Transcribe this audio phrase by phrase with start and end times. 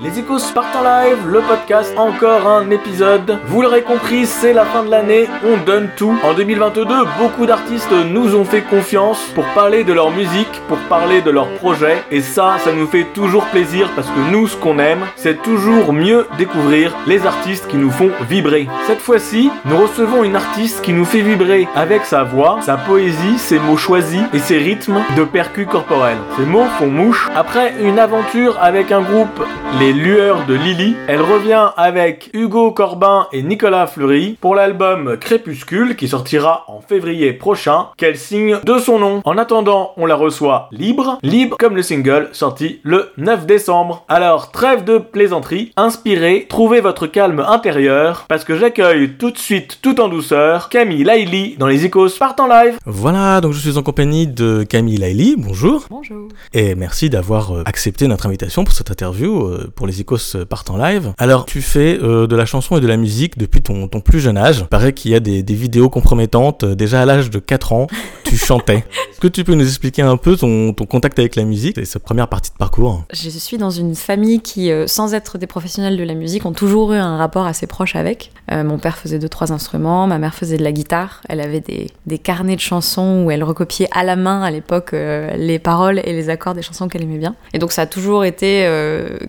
[0.00, 3.40] Les échos partent en live, le podcast, encore un épisode.
[3.46, 6.16] Vous l'aurez compris, c'est la fin de l'année, on donne tout.
[6.22, 6.84] En 2022,
[7.18, 11.52] beaucoup d'artistes nous ont fait confiance pour parler de leur musique, pour parler de leurs
[11.54, 12.04] projets.
[12.12, 15.92] Et ça, ça nous fait toujours plaisir parce que nous, ce qu'on aime, c'est toujours
[15.92, 18.68] mieux découvrir les artistes qui nous font vibrer.
[18.86, 23.38] Cette fois-ci, nous recevons une artiste qui nous fait vibrer avec sa voix, sa poésie,
[23.38, 26.18] ses mots choisis et ses rythmes de percus corporels.
[26.38, 27.28] Ces mots font mouche.
[27.34, 29.44] Après une aventure avec un groupe,
[29.80, 35.96] les lueurs de Lily, elle revient avec Hugo Corbin et Nicolas Fleury pour l'album Crépuscule
[35.96, 39.22] qui sortira en février prochain, qu'elle signe de son nom.
[39.24, 44.04] En attendant, on la reçoit libre, libre comme le single sorti le 9 décembre.
[44.08, 49.78] Alors, trêve de plaisanterie, inspirez, trouvez votre calme intérieur parce que j'accueille tout de suite,
[49.82, 52.78] tout en douceur, Camille Laili dans les Icos partent en live.
[52.84, 55.86] Voilà, donc je suis en compagnie de Camille Laili, bonjour.
[55.90, 56.28] Bonjour.
[56.52, 60.70] Et merci d'avoir euh, accepté notre invitation pour cette interview euh, pour les Icos partent
[60.70, 61.12] en live.
[61.18, 64.36] Alors, tu fais euh, de la chanson et de la musique depuis ton, plus jeune
[64.36, 64.64] âge.
[64.72, 66.64] Il qu'il y a des, des vidéos compromettantes.
[66.64, 67.86] euh, Déjà à l'âge de 4 ans,
[68.28, 68.84] tu chantais.
[69.10, 72.02] Est-ce que tu peux nous expliquer un peu ton, contact avec la musique et cette
[72.02, 73.04] première partie de parcours?
[73.12, 76.52] Je suis dans une famille qui, euh, sans être des professionnels de la musique, ont
[76.52, 78.32] toujours eu un rapport assez proche avec.
[78.50, 81.22] Euh, mon père faisait deux, trois instruments, ma mère faisait de la guitare.
[81.28, 85.34] Elle avait des, carnets de chansons où elle recopiait à la main à l'époque euh,
[85.36, 87.34] les paroles et les accords des chansons qu'elle aimait bien.
[87.54, 88.68] Et donc ça a toujours été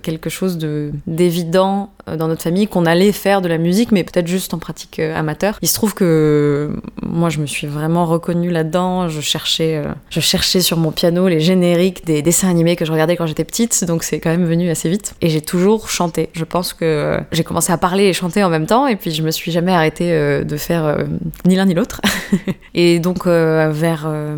[0.02, 4.28] quelque chose de d'évident dans notre famille qu'on allait faire de la musique, mais peut-être
[4.28, 5.58] juste en pratique euh, amateur.
[5.62, 9.08] Il se trouve que euh, moi, je me suis vraiment reconnue là-dedans.
[9.08, 12.92] Je cherchais, euh, je cherchais sur mon piano les génériques des dessins animés que je
[12.92, 15.16] regardais quand j'étais petite, donc c'est quand même venu assez vite.
[15.22, 16.30] Et j'ai toujours chanté.
[16.34, 19.12] Je pense que euh, j'ai commencé à parler et chanter en même temps, et puis
[19.12, 21.04] je me suis jamais arrêtée euh, de faire euh,
[21.46, 22.02] ni l'un ni l'autre.
[22.74, 24.36] et donc euh, vers, euh,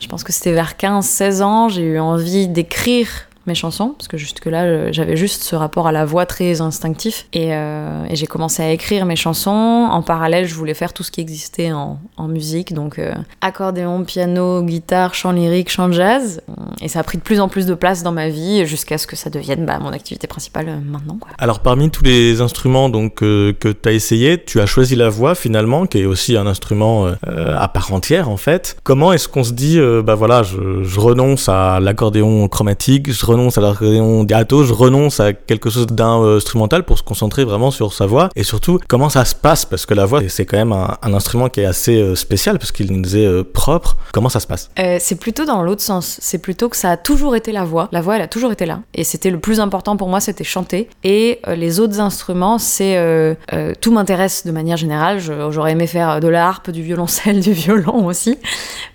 [0.00, 3.08] je pense que c'était vers 15-16 ans, j'ai eu envie d'écrire
[3.50, 7.26] mes chansons, parce que jusque-là, euh, j'avais juste ce rapport à la voix très instinctif.
[7.32, 9.50] Et, euh, et j'ai commencé à écrire mes chansons.
[9.90, 11.98] En parallèle, je voulais faire tout ce qui existait en,
[12.28, 16.42] musique, donc euh, accordéon, piano, guitare, chant lyrique, chant jazz.
[16.80, 19.06] Et ça a pris de plus en plus de place dans ma vie, jusqu'à ce
[19.08, 21.16] que ça devienne bah, mon activité principale maintenant.
[21.18, 21.30] Quoi.
[21.38, 25.34] Alors parmi tous les instruments donc que tu as essayé, tu as choisi la voix
[25.34, 28.76] finalement, qui est aussi un instrument à part entière en fait.
[28.84, 33.39] Comment est-ce qu'on se dit, bah voilà, je, je renonce à l'accordéon chromatique, je renonce
[33.48, 38.30] à l'accordéon je renonce à quelque chose d'instrumental pour se concentrer vraiment sur sa voix
[38.36, 39.64] Et surtout, comment ça se passe?
[39.64, 42.72] Parce que la voix, c'est quand même un, instrument qui est assez euh, spécial parce
[42.72, 43.96] qu'il nous est euh, propre.
[44.12, 44.70] Comment ça se passe?
[44.78, 46.18] Euh, c'est plutôt dans l'autre sens.
[46.20, 47.88] C'est plutôt que ça a toujours été la voix.
[47.92, 48.80] La voix, elle a toujours été là.
[48.94, 50.88] Et c'était le plus important pour moi, c'était chanter.
[51.04, 53.36] Et les autres instruments, c'est
[53.80, 55.20] tout m'intéresse de manière générale.
[55.20, 58.38] J'aurais aimé faire de la harpe, du violoncelle, du violon aussi.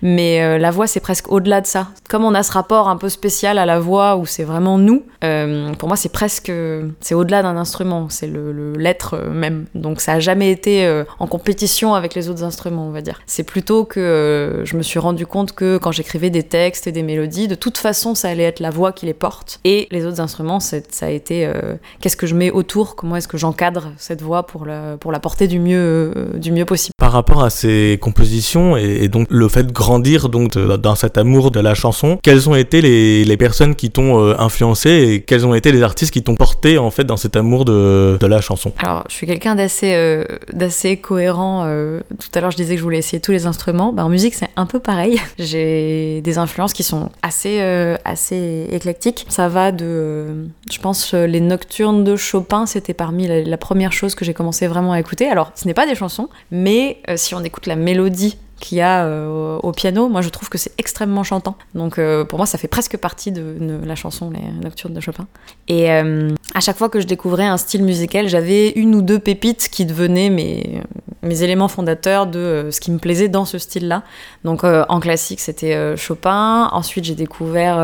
[0.02, 1.88] Mais la voix, c'est presque au-delà de ça.
[2.08, 5.02] Comme on a ce rapport un peu spécial à la voix où c'est vraiment nous,
[5.24, 6.52] euh, pour moi, c'est presque.
[7.00, 8.08] C'est au-delà d'un instrument.
[8.10, 9.64] C'est le l'être même.
[9.74, 13.22] Donc ça a jamais été euh, en compétition avec les autres instruments, on va dire.
[13.24, 16.92] C'est plutôt que euh, je me suis rendu compte que quand j'écrivais des textes et
[16.92, 19.58] des mélodies, de toute façon, ça allait être la voix qui les porte.
[19.64, 21.50] Et les autres instruments, ça a été
[22.02, 25.18] qu'est-ce que je mets autour, comment est-ce que j'encadre cette voix pour la, pour la
[25.18, 26.92] porter du mieux, du mieux possible?
[26.98, 31.50] Par rapport à ces compositions et, donc le fait de grandir donc dans cet amour
[31.50, 35.54] de la chanson, quelles ont été les personnes qui t'ont euh, influencé et quels ont
[35.54, 38.72] été les artistes qui t'ont porté en fait dans cet amour de, de la chanson?
[38.78, 41.64] Alors, je suis quelqu'un d'assez euh, d'assez cohérent.
[41.66, 43.92] euh, tout à l'heure, je disais que je voulais essayer tous les instruments.
[43.92, 45.20] Bah, en musique, c'est un peu pareil.
[45.38, 47.60] J'ai des influences qui sont assez
[48.04, 49.26] assez éclectiques.
[49.28, 54.24] Ça va de, je pense, les nocturnes de Chopin, c'était parmi la, première chose que
[54.24, 55.28] j'ai commencé vraiment à écouter.
[55.28, 59.04] Alors, ce n'est pas des chansons, mais si on écoute la mélodie qu'il y a
[59.04, 61.56] euh, au piano, moi je trouve que c'est extrêmement chantant.
[61.74, 65.26] Donc euh, pour moi ça fait presque partie de, la chanson Les Nocturnes de Chopin.
[65.68, 69.18] Et euh, à chaque fois que je découvrais un style musical, j'avais une ou deux
[69.18, 70.82] pépites qui devenaient mes,
[71.22, 74.02] mes éléments fondateurs de ce qui me plaisait dans ce style-là.
[74.44, 77.78] Donc en classique c'était Chopin, ensuite j'ai découvert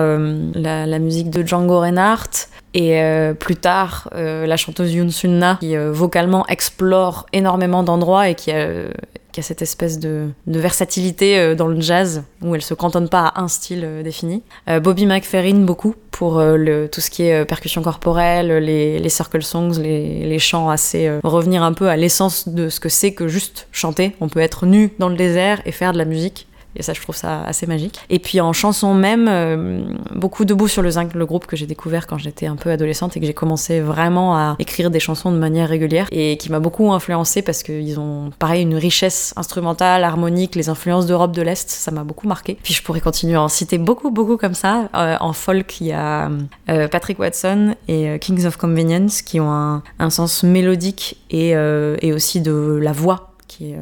[0.54, 3.00] la, musique de Django Reinhardt, et
[3.38, 8.66] plus tard, la chanteuse Yoon Sun-na, qui vocalement explore énormément d'endroits et qui a,
[9.32, 13.08] qui a cette espèce de, de versatilité euh, dans le jazz, où elle se cantonne
[13.08, 14.42] pas à un style euh, défini.
[14.68, 19.42] Euh, Bobby McFerrin, beaucoup, pour le, tout ce qui est percussion corporelle, les, les circle
[19.42, 21.10] songs, les, les chants assez...
[21.24, 24.14] revenir un peu à l'essence de ce que c'est que juste chanter.
[24.20, 26.46] On peut être nu dans le désert et faire de la musique.
[26.76, 28.00] Et ça, je trouve ça assez magique.
[28.10, 29.84] Et puis en chanson même, euh,
[30.14, 33.16] beaucoup debout sur le zinc, le groupe que j'ai découvert quand j'étais un peu adolescente
[33.16, 36.60] et que j'ai commencé vraiment à écrire des chansons de manière régulière et qui m'a
[36.60, 41.68] beaucoup influencé parce qu'ils ont pareil une richesse instrumentale, harmonique, les influences d'Europe de l'Est,
[41.68, 42.58] ça m'a beaucoup marqué.
[42.62, 44.88] Puis je pourrais continuer à en citer beaucoup, beaucoup comme ça.
[44.94, 46.30] Euh, en folk, il y a
[46.68, 52.12] euh, Patrick Watson et Kings of Convenience qui ont un, un sens mélodique et, et
[52.12, 53.78] aussi de la voix qui est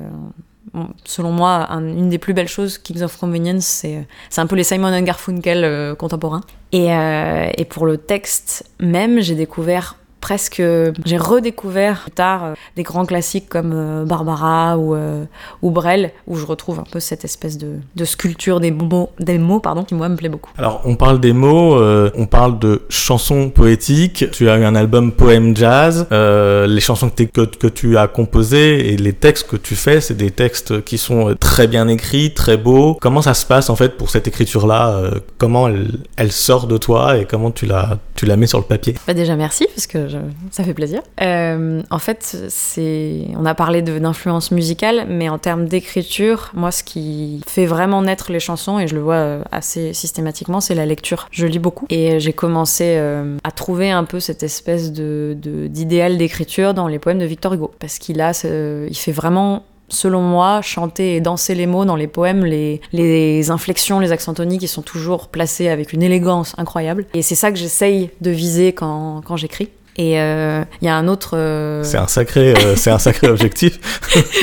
[1.05, 4.65] selon moi, une des plus belles choses, Kings of Convenience, c'est, c'est un peu les
[4.65, 6.43] Simon Garfunkel euh, contemporains.
[6.73, 10.63] Et, euh, et pour le texte même, j'ai découvert presque.
[11.05, 15.25] J'ai redécouvert plus tard euh, des grands classiques comme euh, Barbara ou, euh,
[15.63, 19.39] ou Brel, où je retrouve un peu cette espèce de, de, sculpture des mots, des
[19.39, 20.51] mots pardon, qui moi me plaît beaucoup.
[20.59, 24.27] Alors on parle des mots, on parle de chansons poétiques.
[24.33, 26.07] Tu as eu un album poème jazz.
[26.11, 30.17] les chansons que, que, que, tu as composées et les textes que tu fais, c'est
[30.17, 32.99] des textes qui sont très bien écrits, très beaux.
[33.01, 35.03] Comment ça se passe en fait pour cette écriture-là
[35.39, 38.65] Comment elle, elle, sort de toi et comment tu la, tu la mets sur le
[38.65, 38.95] papier?
[39.07, 40.10] Bah Déjà merci parce que
[40.51, 41.03] ça fait plaisir.
[41.21, 46.83] Euh, en fait, c'est, on a parlé d'influence musicale, mais en termes d'écriture, moi, ce
[46.83, 50.87] qui fait vraiment naître les chansons, et je le vois euh, assez systématiquement, c'est la
[50.87, 51.29] lecture.
[51.31, 56.75] Je lis beaucoup et j'ai commencé euh, à trouver un peu cette espèce d'idéal d'écriture
[56.75, 61.17] dans les poèmes de Victor Hugo, parce qu'il a, il fait vraiment selon moi, chanter
[61.17, 64.83] et danser les mots dans les poèmes, les, les inflexions, les accents toniques, ils sont
[64.83, 67.07] toujours placés avec une élégance incroyable.
[67.15, 69.69] Et c'est ça que j'essaye de viser quand, quand j'écris.
[70.01, 71.37] Et il euh, y a un autre.
[71.37, 73.79] Euh, c'est un sacré, euh, c'est un sacré objectif.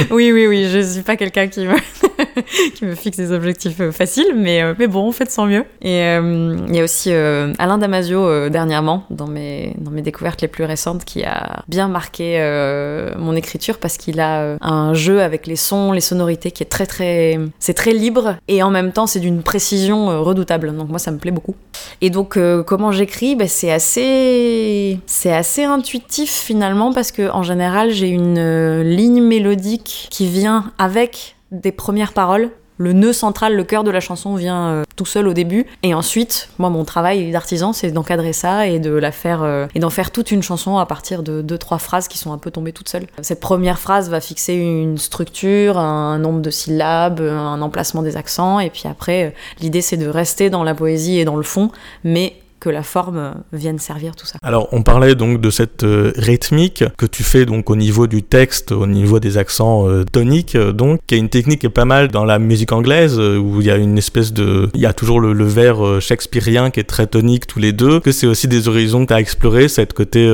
[0.12, 0.70] oui, oui, oui.
[0.70, 1.74] Je suis pas quelqu'un qui me
[2.76, 5.66] qui me fixe des objectifs faciles, mais mais bon, on fait de son mieux.
[5.82, 10.64] Et il y a aussi Alain Damasio dernièrement dans mes dans mes découvertes les plus
[10.64, 12.40] récentes qui a bien marqué
[13.18, 16.86] mon écriture parce qu'il a un jeu avec les sons, les sonorités qui est très
[16.86, 20.76] très c'est très libre et en même temps c'est d'une précision redoutable.
[20.76, 21.56] Donc moi ça me plaît beaucoup.
[22.02, 28.08] Et donc comment j'écris, ben, c'est assez assez intuitif finalement parce que en général j'ai
[28.08, 32.52] une euh, ligne mélodique qui vient avec des premières paroles.
[32.78, 35.94] Le nœud central, le cœur de la chanson vient euh, tout seul au début, et
[35.94, 39.90] ensuite, moi, mon travail d'artisan, c'est d'encadrer ça et de la faire euh, et d'en
[39.90, 42.74] faire toute une chanson à partir de deux trois phrases qui sont un peu tombées
[42.74, 43.08] toutes seules.
[43.22, 48.60] Cette première phrase va fixer une structure, un nombre de syllabes, un emplacement des accents,
[48.60, 51.72] et puis après, l'idée c'est de rester dans la poésie et dans le fond,
[52.04, 54.38] mais que la forme vienne servir tout ça.
[54.42, 58.24] Alors on parlait donc de cette euh, rythmique que tu fais donc au niveau du
[58.24, 61.70] texte, au niveau des accents euh, toniques, euh, donc qui est une technique qui est
[61.70, 64.86] pas mal dans la musique anglaise où il y a une espèce de, il y
[64.86, 68.00] a toujours le, vers shakespearien qui est très tonique tous les deux.
[68.00, 70.28] Que c'est aussi des horizons que tu as exploré cette côté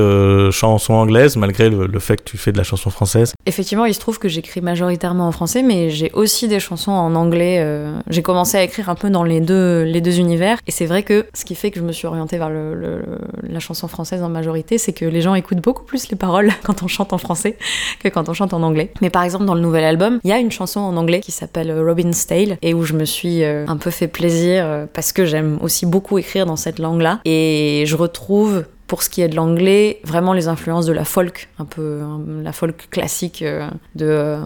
[0.50, 3.34] chanson anglaise malgré le, fait que tu fais de la chanson française.
[3.46, 7.14] Effectivement, il se trouve que j'écris majoritairement en français, mais j'ai aussi des chansons en
[7.14, 7.64] anglais.
[8.08, 11.02] j'ai commencé à écrire un peu dans les deux les deux univers et c'est vrai
[11.02, 14.78] que ce qui fait que je me suis orientée vers la chanson française en majorité,
[14.78, 17.56] c'est que les gens écoutent beaucoup plus les paroles quand on chante en français
[18.00, 18.92] que quand on chante en anglais.
[19.00, 21.32] Mais par exemple, dans le nouvel album, il y a une chanson en anglais qui
[21.32, 25.12] s'appelle Robin's Tale et où je me suis euh, un peu fait plaisir euh, parce
[25.12, 29.28] que j'aime aussi beaucoup écrire dans cette langue-là et je retrouve pour ce qui est
[29.28, 32.02] de l'anglais, vraiment les influences de la folk, un peu
[32.42, 34.36] la folk classique euh, de,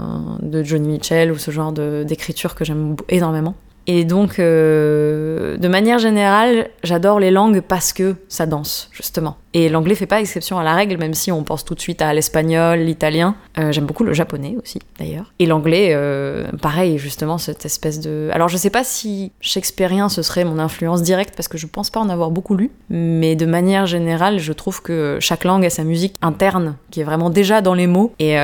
[0.43, 3.55] de Johnny Mitchell ou ce genre d'écriture que j'aime énormément.
[3.91, 9.39] Et donc, euh, de manière générale, j'adore les langues parce que ça danse, justement.
[9.55, 12.03] Et l'anglais fait pas exception à la règle, même si on pense tout de suite
[12.03, 13.35] à l'espagnol, l'italien.
[13.59, 15.33] Euh, j'aime beaucoup le japonais aussi, d'ailleurs.
[15.39, 18.29] Et l'anglais, euh, pareil, justement, cette espèce de.
[18.33, 21.89] Alors, je sais pas si shakespearien ce serait mon influence directe, parce que je pense
[21.89, 25.71] pas en avoir beaucoup lu, mais de manière générale, je trouve que chaque langue a
[25.71, 28.37] sa musique interne, qui est vraiment déjà dans les mots, et,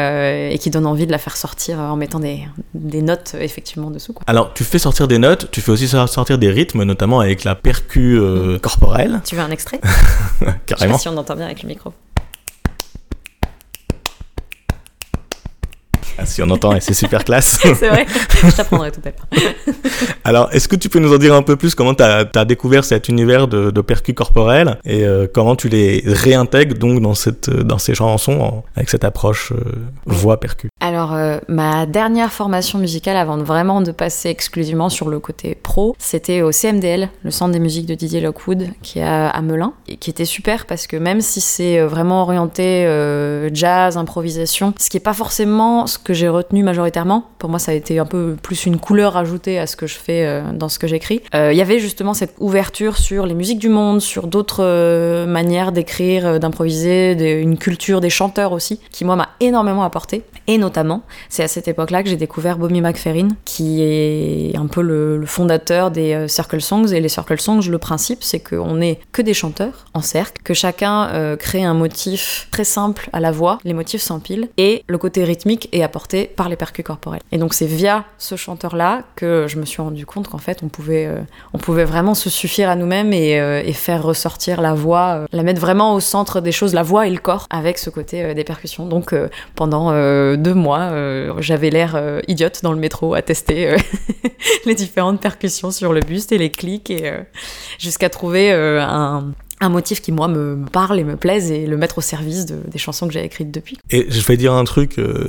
[0.58, 2.48] qui donne envie de la faire sortir en mettant des,
[3.02, 4.14] notes, effectivement, dessous.
[4.26, 7.54] Alors, tu fais sortir des notes, tu fais aussi sortir des rythmes, notamment avec la
[7.54, 8.58] percu mm.
[8.60, 9.20] corporelle.
[9.24, 9.80] Tu veux un extrait
[10.66, 11.92] Carrément si on entend bien avec le micro.
[16.16, 17.58] Ah, si on entend, c'est super classe.
[17.62, 18.06] c'est vrai,
[18.42, 19.44] je t'apprendrai tout à l'heure.
[20.24, 22.84] Alors, est-ce que tu peux nous en dire un peu plus comment tu as, découvert
[22.84, 27.50] cet univers de, de percus corporels et euh, comment tu les réintègres donc dans, cette,
[27.50, 29.56] dans ces chansons avec cette approche euh,
[30.06, 30.38] voix
[30.80, 35.54] Alors, euh, ma dernière formation musicale avant de vraiment de passer exclusivement sur le côté
[35.54, 39.72] pro, c'était au CMDL, le Centre des musiques de Didier Lockwood, qui est à, Melun,
[39.88, 42.84] et qui était super parce que même si c'est vraiment orienté
[43.52, 47.24] jazz, improvisation, ce qui est pas forcément ce que j'ai retenu majoritairement.
[47.38, 49.96] Pour moi, ça a été un peu plus une couleur ajoutée à ce que je
[49.96, 51.22] fais euh, dans ce que j'écris.
[51.34, 55.26] Euh, il y avait justement cette ouverture sur les musiques du monde, sur d'autres euh,
[55.26, 60.22] manières d'écrire, d'improviser, une culture des chanteurs aussi, qui moi m'a énormément apporté.
[60.46, 60.93] Et notamment
[61.28, 65.90] C'est à cette époque-là que j'ai découvert Bobby McFerrin, qui est un peu le, fondateur
[65.90, 66.92] des euh, Circle Songs.
[66.92, 70.54] Et les Circle Songs, le principe, c'est qu'on n'est que des chanteurs en cercle, que
[70.54, 74.98] chacun euh, crée un motif très simple à la voix, les motifs s'empilent, et le
[74.98, 77.20] côté rythmique est apporté par les percus corporels.
[77.32, 80.68] Et donc c'est via ce chanteur-là que je me suis rendu compte qu'en fait on
[80.68, 81.20] pouvait, euh,
[81.52, 85.60] on pouvait vraiment se suffire à nous-mêmes et, et faire ressortir la voix, la mettre
[85.60, 88.86] vraiment au centre des choses, la voix et le corps, avec ce côté des percussions.
[88.86, 89.14] Donc
[89.54, 89.90] pendant
[90.36, 93.76] deux mois, euh, j'avais l'air euh, idiote dans le métro à tester euh,
[94.66, 97.12] les différentes percussions sur le buste et les clics, et
[97.78, 99.32] jusqu'à trouver un,
[99.64, 102.46] un motif qui moi me me parle et me plaise et le mettre au service
[102.46, 103.78] de- des chansons que j'ai écrites depuis.
[103.90, 105.28] Et je vais dire un truc, euh,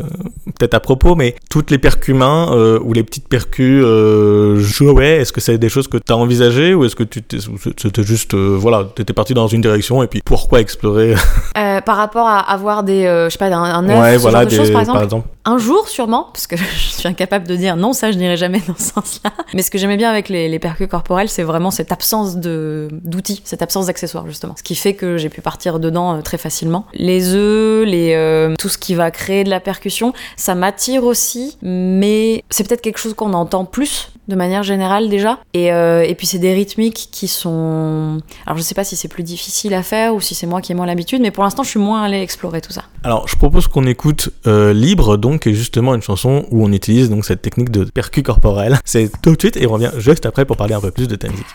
[0.58, 5.18] peut-être à propos, mais toutes les percus mains euh, ou les petites percus euh, jouets,
[5.18, 7.38] est-ce que c'est des choses que tu as envisagées ou est-ce que tu t'es-
[7.82, 11.16] c'était juste, euh, voilà, t'étais parti dans une direction et puis pourquoi explorer
[11.58, 14.56] Euh, par rapport à avoir des, je sais pas, un, œuf, Ouais, voilà, de des-
[14.58, 14.98] choses par exemple.
[14.98, 15.28] par exemple.
[15.46, 16.64] Un jour, sûrement, parce que je
[17.00, 19.32] suis incapable de dire non, ça, je n'irai jamais dans ce sens-là.
[19.54, 22.88] Mais ce que j'aimais bien avec les, les percus corporels, c'est vraiment cette absence de
[22.92, 24.54] d'outils, cette absence d'accessoires, justement.
[24.58, 26.86] Ce qui fait que j'ai pu partir dedans euh, très facilement.
[26.94, 31.58] Les œufs, les, euh, tout ce qui va créer de la percussion, ça m'attire aussi,
[31.62, 35.40] mais c'est peut-être quelque chose qu'on entend plus de manière générale déjà.
[35.54, 38.20] Et, euh, et puis c'est des rythmiques qui sont...
[38.48, 40.72] Alors je sais pas si c'est plus difficile à faire ou si c'est moi qui
[40.72, 42.86] ai moins l'habitude, mais pour l'instant je suis moins allée explorer tout ça.
[43.04, 47.24] Alors, je propose qu'on écoute Libre, donc, est justement une chanson où on utilise donc
[47.24, 48.80] cette technique de percus corporel.
[48.86, 51.16] C'est tout de suite et on revient juste après pour parler un peu plus de
[51.16, 51.46] ta musique.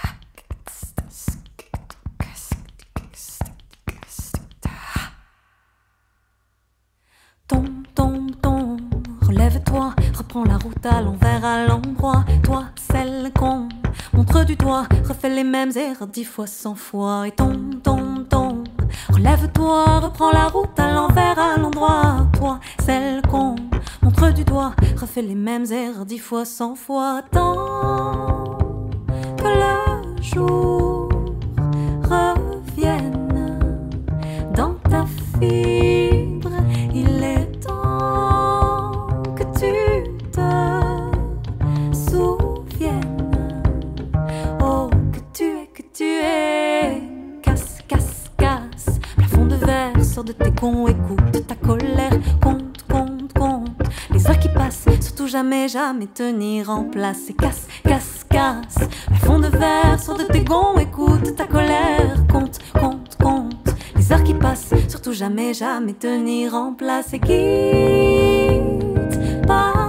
[9.71, 12.25] Reprends la route à l'envers, à l'endroit.
[12.43, 13.69] Toi, celle qu'on
[14.13, 17.27] montre du doigt, refais les mêmes erreurs dix fois, cent fois.
[17.29, 18.65] Et ton, ton, ton,
[19.13, 22.27] relève-toi, reprends la route à l'envers, à l'endroit.
[22.39, 23.57] Toi, celle qu'on
[24.03, 27.23] montre du doigt, refais les mêmes erreurs dix fois, cent fois.
[27.31, 28.59] Tant
[29.37, 31.09] que le jour
[32.03, 33.59] revienne
[34.55, 35.05] dans ta
[35.39, 36.00] fibre,
[50.25, 52.13] de tes cons, écoute ta colère.
[52.43, 53.71] Compte, compte, compte.
[54.13, 57.31] Les heures qui passent, surtout jamais, jamais tenir en place.
[57.31, 58.89] Et casse, casse, casse.
[59.07, 62.17] Plafond de verre, sors de tes gonds, écoute ta colère.
[62.31, 63.75] Compte, compte, compte.
[63.97, 67.13] Les heures qui passent, surtout jamais, jamais tenir en place.
[67.13, 68.61] Et quitte
[69.47, 69.80] parfois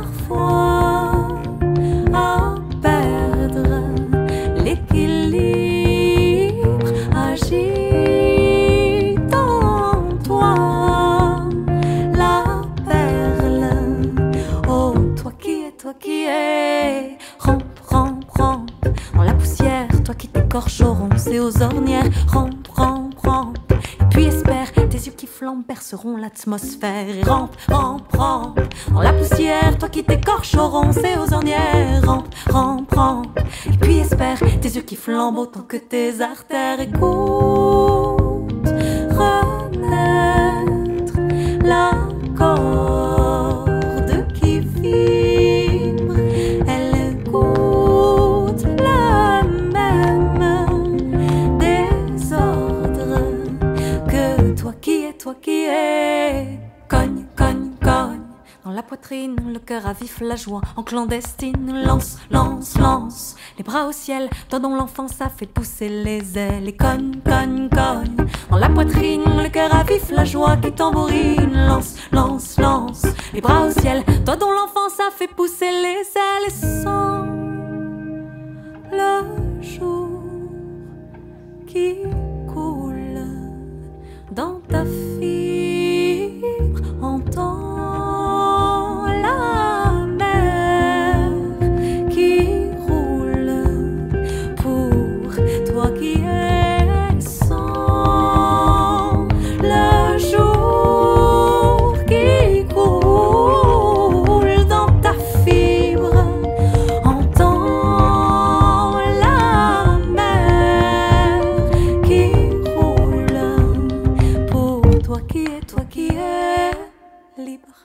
[26.17, 27.09] l'atmosphère.
[27.09, 28.59] Et rampe, rampe, rampe.
[28.91, 32.01] Dans la poussière, toi qui t'écorches aux et aux ornières.
[32.03, 33.39] Rampe, rampe, rampe.
[33.67, 36.79] Et puis espère, tes yeux qui flambent autant que tes artères.
[36.79, 38.20] Écoute,
[59.71, 61.81] cœur à vif, la joie en clandestine.
[61.85, 63.35] Lance, lance, lance.
[63.57, 66.67] Les bras au ciel, toi dont l'enfance a fait pousser les ailes.
[66.67, 68.27] Et cogne, cogne, cogne.
[68.49, 71.53] Dans la poitrine, le cœur à vif, la joie qui tambourine.
[71.53, 73.05] Lance, lance, lance.
[73.33, 76.47] Les bras au ciel, toi dont l'enfance a fait pousser les ailes.
[76.47, 77.23] Et sans
[78.91, 80.21] le jour
[81.65, 81.95] qui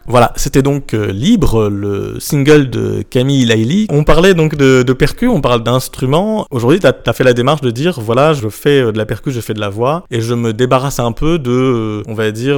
[0.08, 3.86] Voilà, c'était donc euh, Libre, le single de Camille Laili.
[3.90, 6.46] On parlait donc de, de on parle d'instruments.
[6.50, 9.30] Aujourd'hui, tu as, fait la démarche de dire, voilà, je fais euh, de la percu,
[9.30, 12.30] je fais de la voix, et je me débarrasse un peu de, euh, on va
[12.30, 12.56] dire,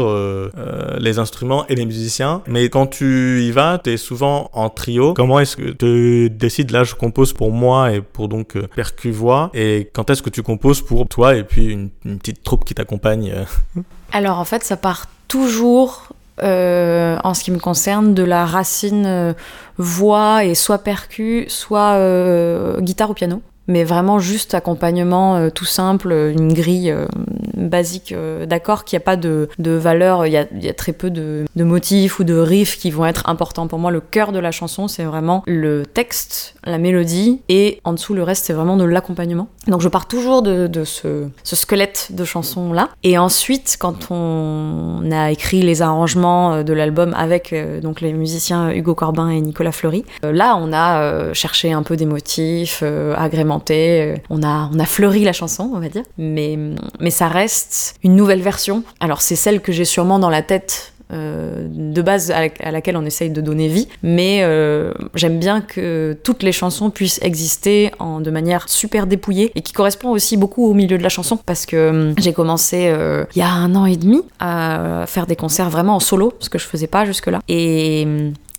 [0.99, 2.43] les instruments et les musiciens.
[2.47, 5.15] Mais quand tu y vas, tu es souvent en trio.
[5.15, 9.11] Comment est-ce que tu décides, là, je compose pour moi et pour donc euh, percu
[9.11, 12.75] voix, et quand est-ce que tu composes pour toi et puis une, petite troupe qui
[12.75, 13.33] t'accompagne
[14.13, 16.09] Alors en fait, ça part toujours,
[16.43, 19.33] euh, en ce qui me concerne, de la racine euh,
[19.77, 23.43] voix et soit percu, soit euh, guitare ou piano.
[23.69, 27.07] Mais vraiment juste accompagnement euh, tout simple, une grille euh,
[27.57, 30.93] basique euh, d'accords qui a pas de, de valeur, il y a, y a très
[30.93, 33.67] peu de, de motifs ou de riffs qui vont être importants.
[33.67, 37.93] Pour moi, le cœur de la chanson, c'est vraiment le texte, la mélodie, et en
[37.93, 39.49] dessous, le reste, c'est vraiment de l'accompagnement.
[39.67, 42.89] Donc je pars toujours de, de ce, squelette de chansons-là.
[43.03, 48.13] Et ensuite, quand on a écrit les arrangements euh, de l'album avec euh, donc les
[48.13, 52.07] musiciens Hugo Corbin et Nicolas Fleury, euh, là, on a euh, cherché un peu des
[52.07, 53.15] motifs, euh,
[53.71, 56.03] euh, on, a, fleuri la chanson, on va dire.
[56.19, 56.59] Mais,
[57.11, 58.83] ça reste une nouvelle version.
[59.01, 62.71] Alors c'est celle que j'ai sûrement dans la tête euh, de base à, la- à
[62.71, 67.19] laquelle on essaye de donner vie, mais euh, j'aime bien que toutes les chansons puissent
[67.23, 71.09] exister en, de manière super dépouillée et qui correspond aussi beaucoup au milieu de la
[71.09, 72.95] chanson parce que j'ai commencé
[73.35, 76.51] il y a un an et demi à faire des concerts vraiment en solo, ce
[76.51, 77.41] que je faisais pas jusque-là.
[77.49, 78.07] Et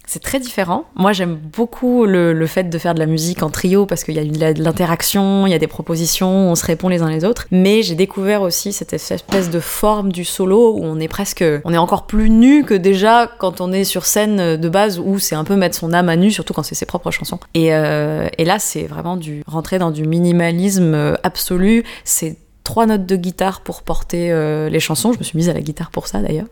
[0.09, 0.85] c'est très différent.
[0.95, 4.15] Moi, j'aime beaucoup le, le fait de faire de la musique en trio parce qu'il
[4.15, 7.25] y a de l'interaction, il y a des propositions, on se répond les uns les
[7.25, 7.45] autres.
[7.51, 11.73] Mais j'ai découvert aussi cette espèce de forme du solo où on est presque, on
[11.73, 15.35] est encore plus nu que déjà quand on est sur scène de base où c'est
[15.35, 17.39] un peu mettre son âme à nu, surtout quand c'est ses propres chansons.
[17.53, 21.83] Et, euh, et là, c'est vraiment du rentrer dans du minimalisme absolu.
[22.03, 22.35] C'est
[22.69, 25.11] trois notes de guitare pour porter euh, les chansons.
[25.11, 26.45] Je me suis mise à la guitare pour ça d'ailleurs.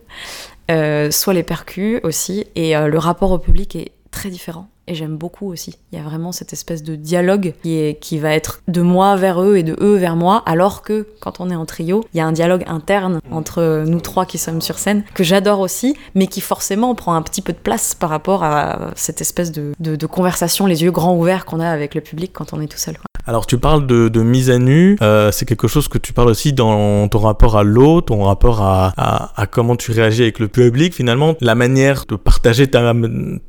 [0.68, 2.44] Euh, soit les percus aussi.
[2.56, 4.68] Et euh, le rapport au public est très différent.
[4.90, 5.76] Et j'aime beaucoup aussi.
[5.92, 9.16] Il y a vraiment cette espèce de dialogue qui, est, qui va être de moi
[9.16, 12.16] vers eux et de eux vers moi, alors que quand on est en trio, il
[12.16, 15.94] y a un dialogue interne entre nous trois qui sommes sur scène, que j'adore aussi,
[16.14, 19.74] mais qui forcément prend un petit peu de place par rapport à cette espèce de,
[19.78, 22.78] de, conversation, les yeux grands ouverts qu'on a avec le public quand on est tout
[22.78, 22.96] seul.
[23.26, 26.54] Alors tu parles de, mise à nu, euh, c'est quelque chose que tu parles aussi
[26.54, 30.48] dans ton rapport à l'eau, ton rapport à, à, à comment tu réagis avec le
[30.48, 30.94] public.
[30.94, 32.94] Finalement, la manière de partager ta,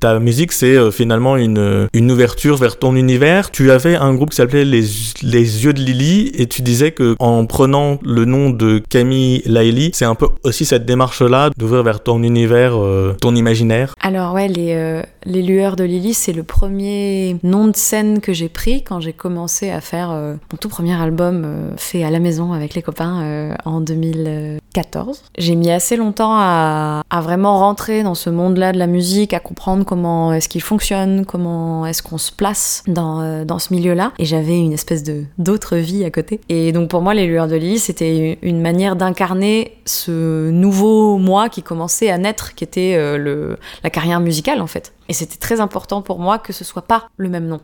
[0.02, 3.52] ta musique, c'est euh, finalement une, ouverture vers ton univers.
[3.52, 4.84] Tu avais un groupe qui s'appelait les,
[5.22, 9.92] les Yeux de Lily et tu disais que en prenant le nom de Camille Laili,
[9.94, 13.94] c'est un peu aussi cette démarche-là d'ouvrir vers ton univers, euh, ton imaginaire.
[14.02, 18.34] Alors ouais, les, euh, les Lueurs de Lily, c'est le premier nom de scène que
[18.34, 21.46] j'ai pris quand j'ai commencé à faire euh, mon tout premier album
[21.78, 25.24] fait à la maison avec les copains en 2014.
[25.38, 29.40] J'ai mis assez longtemps à, à vraiment rentrer dans ce monde-là de la musique, à
[29.40, 34.12] comprendre comment est-ce qu'il fonctionne, comment est-ce qu'on se place dans, euh, dans ce milieu-là.
[34.20, 36.42] Et j'avais une espèce de d'autre vie à côté.
[36.50, 41.50] Et donc pour moi, les Lueurs de Lily, c'était une manière d'incarner ce nouveau moi
[41.50, 44.94] qui commençait à naître, qui était euh, la carrière musicale en fait.
[45.08, 47.62] Et c'était très important pour moi que ce soit pas le même nom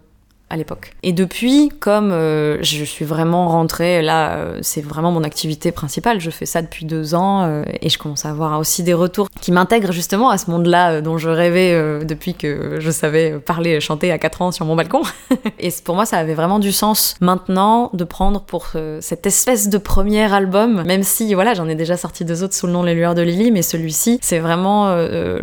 [0.56, 0.91] l'époque.
[1.04, 6.20] Et depuis, comme euh, je suis vraiment rentrée, là, euh, c'est vraiment mon activité principale.
[6.20, 9.28] Je fais ça depuis deux ans euh, et je commence à avoir aussi des retours
[9.41, 14.12] qui m'intègrent justement à ce monde-là dont je rêvais depuis que je savais parler, chanter
[14.12, 15.02] à 4 ans sur mon balcon.
[15.60, 19.78] et pour moi, ça avait vraiment du sens maintenant de prendre pour cette espèce de
[19.78, 22.94] premier album, même si voilà, j'en ai déjà sorti deux autres sous le nom Les
[22.94, 24.96] Lueurs de Lily, mais celui-ci, c'est vraiment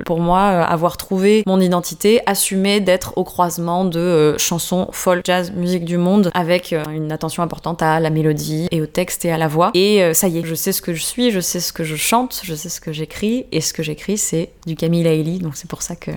[0.05, 5.85] pour moi avoir trouvé mon identité, assumer d'être au croisement de chansons folk, jazz, musique
[5.85, 9.37] du monde, avec euh, une attention importante à la mélodie et au texte et à
[9.37, 9.73] la voix.
[9.75, 11.83] Et euh, ça y est, je sais ce que je suis, je sais ce que
[11.83, 15.41] je chante, je sais ce que j'écris, et ce que j'écris, c'est du Camille Laili,
[15.41, 16.13] donc c'est pour ça que,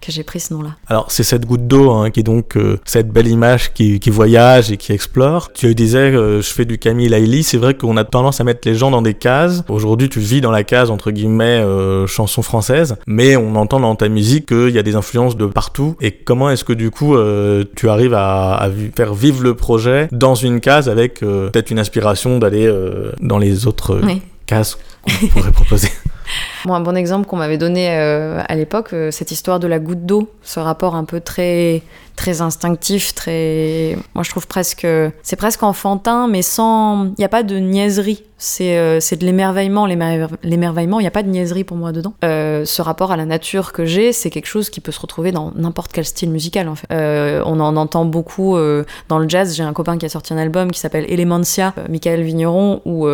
[0.00, 0.76] que j'ai pris ce nom-là.
[0.88, 4.10] Alors c'est cette goutte d'eau hein, qui est donc euh, cette belle image qui, qui
[4.10, 5.52] voyage et qui explore.
[5.52, 8.66] Tu disais euh, je fais du Camille Laili, c'est vrai qu'on a tendance à mettre
[8.68, 9.62] les gens dans des cases.
[9.68, 13.94] Aujourd'hui tu vis dans la case entre guillemets euh, chanson française, mais on entend dans
[13.96, 15.96] ta musique qu'il y a des influences de partout.
[16.00, 17.16] Et comment est-ce que du coup
[17.76, 22.70] tu arrives à, faire vivre le projet dans une case avec peut-être une inspiration d'aller
[23.20, 24.22] dans les autres Oui.
[24.46, 25.88] cases qu'on pourrait proposer?
[26.64, 29.78] Bon, un bon exemple qu'on m'avait donné euh, à l'époque, euh, cette histoire de la
[29.78, 31.82] goutte d'eau, ce rapport un peu très
[32.16, 34.86] très instinctif, très, moi je trouve presque,
[35.24, 38.22] c'est presque enfantin, mais sans, il n'y a pas de niaiserie.
[38.36, 41.00] C'est euh, de l'émerveillement, l'émer- l'émerveillement.
[41.00, 42.12] Il n'y a pas de niaiserie pour moi dedans.
[42.24, 45.32] Euh, ce rapport à la nature que j'ai, c'est quelque chose qui peut se retrouver
[45.32, 46.86] dans n'importe quel style musical en fait.
[47.46, 48.56] On en entend beaucoup
[49.08, 49.56] dans le jazz.
[49.56, 53.08] J'ai un copain qui a sorti un album qui s'appelle Elementia, Michael Vigneron, où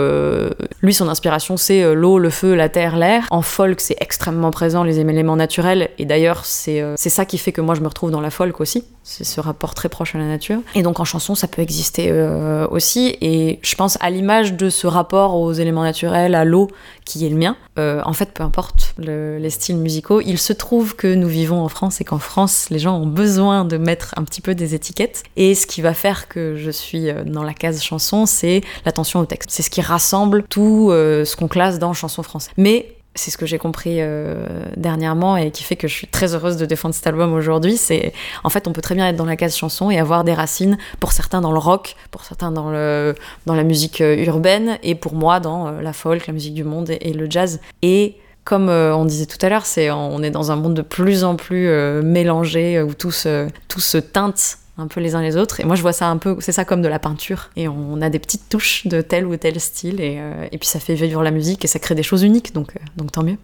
[0.82, 3.26] lui son inspiration c'est l'eau, le feu, la terre, l'air.
[3.40, 5.88] En folk, c'est extrêmement présent, les éléments naturels.
[5.98, 8.60] Et d'ailleurs, c'est euh, ça qui fait que moi, je me retrouve dans la folk
[8.60, 8.84] aussi.
[9.02, 10.60] C'est ce rapport très proche à la nature.
[10.74, 13.16] Et donc, en chanson, ça peut exister euh, aussi.
[13.22, 16.68] Et je pense à l'image de ce rapport aux éléments naturels, à l'eau,
[17.06, 17.56] qui est le mien.
[17.78, 21.60] Euh, en fait, peu importe le- les styles musicaux, il se trouve que nous vivons
[21.62, 24.74] en France et qu'en France, les gens ont besoin de mettre un petit peu des
[24.74, 25.22] étiquettes.
[25.36, 29.20] Et ce qui va faire que je suis euh, dans la case chanson, c'est l'attention
[29.20, 29.50] au texte.
[29.50, 32.50] C'est ce qui rassemble tout ce qu'on classe dans chanson française.
[32.58, 36.34] Mais c'est ce que j'ai compris euh, dernièrement et qui fait que je suis très
[36.34, 37.76] heureuse de défendre cet album aujourd'hui.
[37.76, 38.12] C'est
[38.44, 40.78] en fait, on peut très bien être dans la case chanson et avoir des racines
[41.00, 44.94] pour certains dans le rock, pour certains dans le dans la musique euh, urbaine et
[44.94, 47.60] pour moi dans euh, la folk, la musique du monde et, le jazz.
[47.82, 51.24] Et comme on disait tout à l'heure, c'est on est dans un monde de plus
[51.24, 51.68] en plus
[52.02, 55.60] mélangé où tout se, tout se teinte un peu les uns les autres.
[55.60, 57.50] Et moi, je vois ça un peu, c'est ça comme de la peinture.
[57.56, 60.00] Et on a des petites touches de tel ou tel style.
[60.00, 62.54] Et, euh, et puis ça fait vivre la musique et ça crée des choses uniques.
[62.54, 63.36] Donc, euh, donc tant mieux.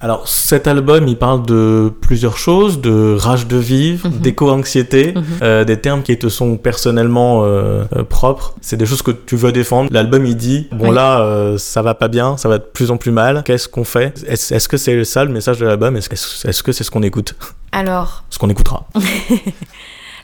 [0.00, 4.18] Alors cet album, il parle de plusieurs choses, de rage de vivre, Mhm.
[4.18, 5.24] d'éco-anxiété, Mhm.
[5.42, 8.54] euh, des termes qui te sont personnellement euh, euh, propres.
[8.62, 9.90] C'est des choses que tu veux défendre.
[9.92, 10.94] L'album, il dit, bon Oui.
[10.94, 13.42] là, ça va pas bien, ça va de plus en plus mal.
[13.44, 14.14] Qu'est-ce qu'on fait?
[14.26, 15.96] Est-ce est-ce que c'est ça le message de l'album?
[15.96, 17.34] Est-ce est-ce- est-ce que c'est ce qu'on écoute?
[17.72, 18.88] Alors, Ce qu'on écoutera.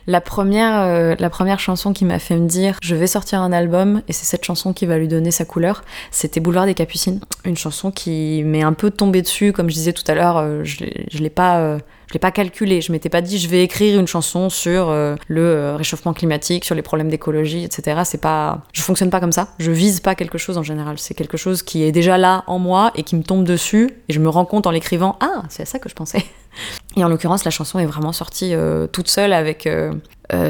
[0.06, 3.52] la première, euh, la première chanson qui m'a fait me dire je vais sortir un
[3.52, 7.20] album et c'est cette chanson qui va lui donner sa couleur, c'était Boulevard des Capucines.
[7.44, 10.60] Une chanson qui m'est un peu tombée dessus, comme je disais tout à l'heure, euh,
[10.64, 11.58] je je l'ai pas.
[11.60, 11.78] euh,
[12.12, 15.16] je l'ai pas calculé, je m'étais pas dit je vais écrire une chanson sur euh,
[15.28, 18.02] le euh, réchauffement climatique, sur les problèmes d'écologie, etc.
[18.04, 19.48] C'est pas, je fonctionne pas comme ça.
[19.58, 20.98] Je vise pas quelque chose en général.
[20.98, 24.12] C'est quelque chose qui est déjà là en moi et qui me tombe dessus et
[24.12, 26.22] je me rends compte en l'écrivant ah c'est à ça que je pensais.
[26.98, 29.66] Et en l'occurrence, la chanson est vraiment sortie euh, toute seule avec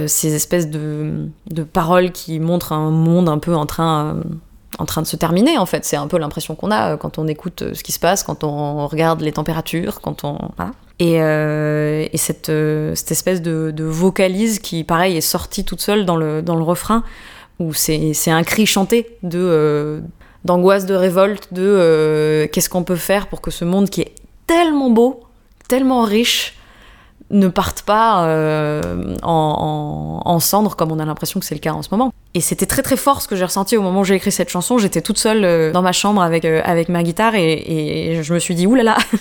[0.07, 4.16] ces espèces de, de paroles qui montrent un monde un peu en train,
[4.79, 5.85] en train de se terminer, en fait.
[5.85, 8.88] C'est un peu l'impression qu'on a quand on écoute ce qui se passe, quand on
[8.88, 10.38] regarde les températures, quand on...
[10.57, 10.72] Voilà.
[10.98, 16.05] Et, euh, et cette, euh, cette espèce de, vocalise qui, pareil, est sortie toute seule
[16.05, 17.02] dans le, dans le refrain,
[17.59, 19.38] où c'est un cri chanté de...
[19.38, 20.00] euh,
[20.44, 24.12] d'angoisse, de révolte, de qu'est-ce qu'on peut faire pour que ce monde qui est
[24.48, 25.20] tellement beau,
[25.68, 26.57] tellement riche,
[27.32, 31.60] ne parte pas euh, en, en, en cendres comme on a l'impression que c'est le
[31.60, 32.12] cas en ce moment.
[32.34, 34.50] Et c'était très très fort ce que j'ai ressenti au moment où j'ai écrit cette
[34.50, 34.78] chanson.
[34.78, 38.34] J'étais toute seule euh, dans ma chambre avec, euh, avec ma guitare et, et je
[38.34, 38.96] me suis dit, oulala,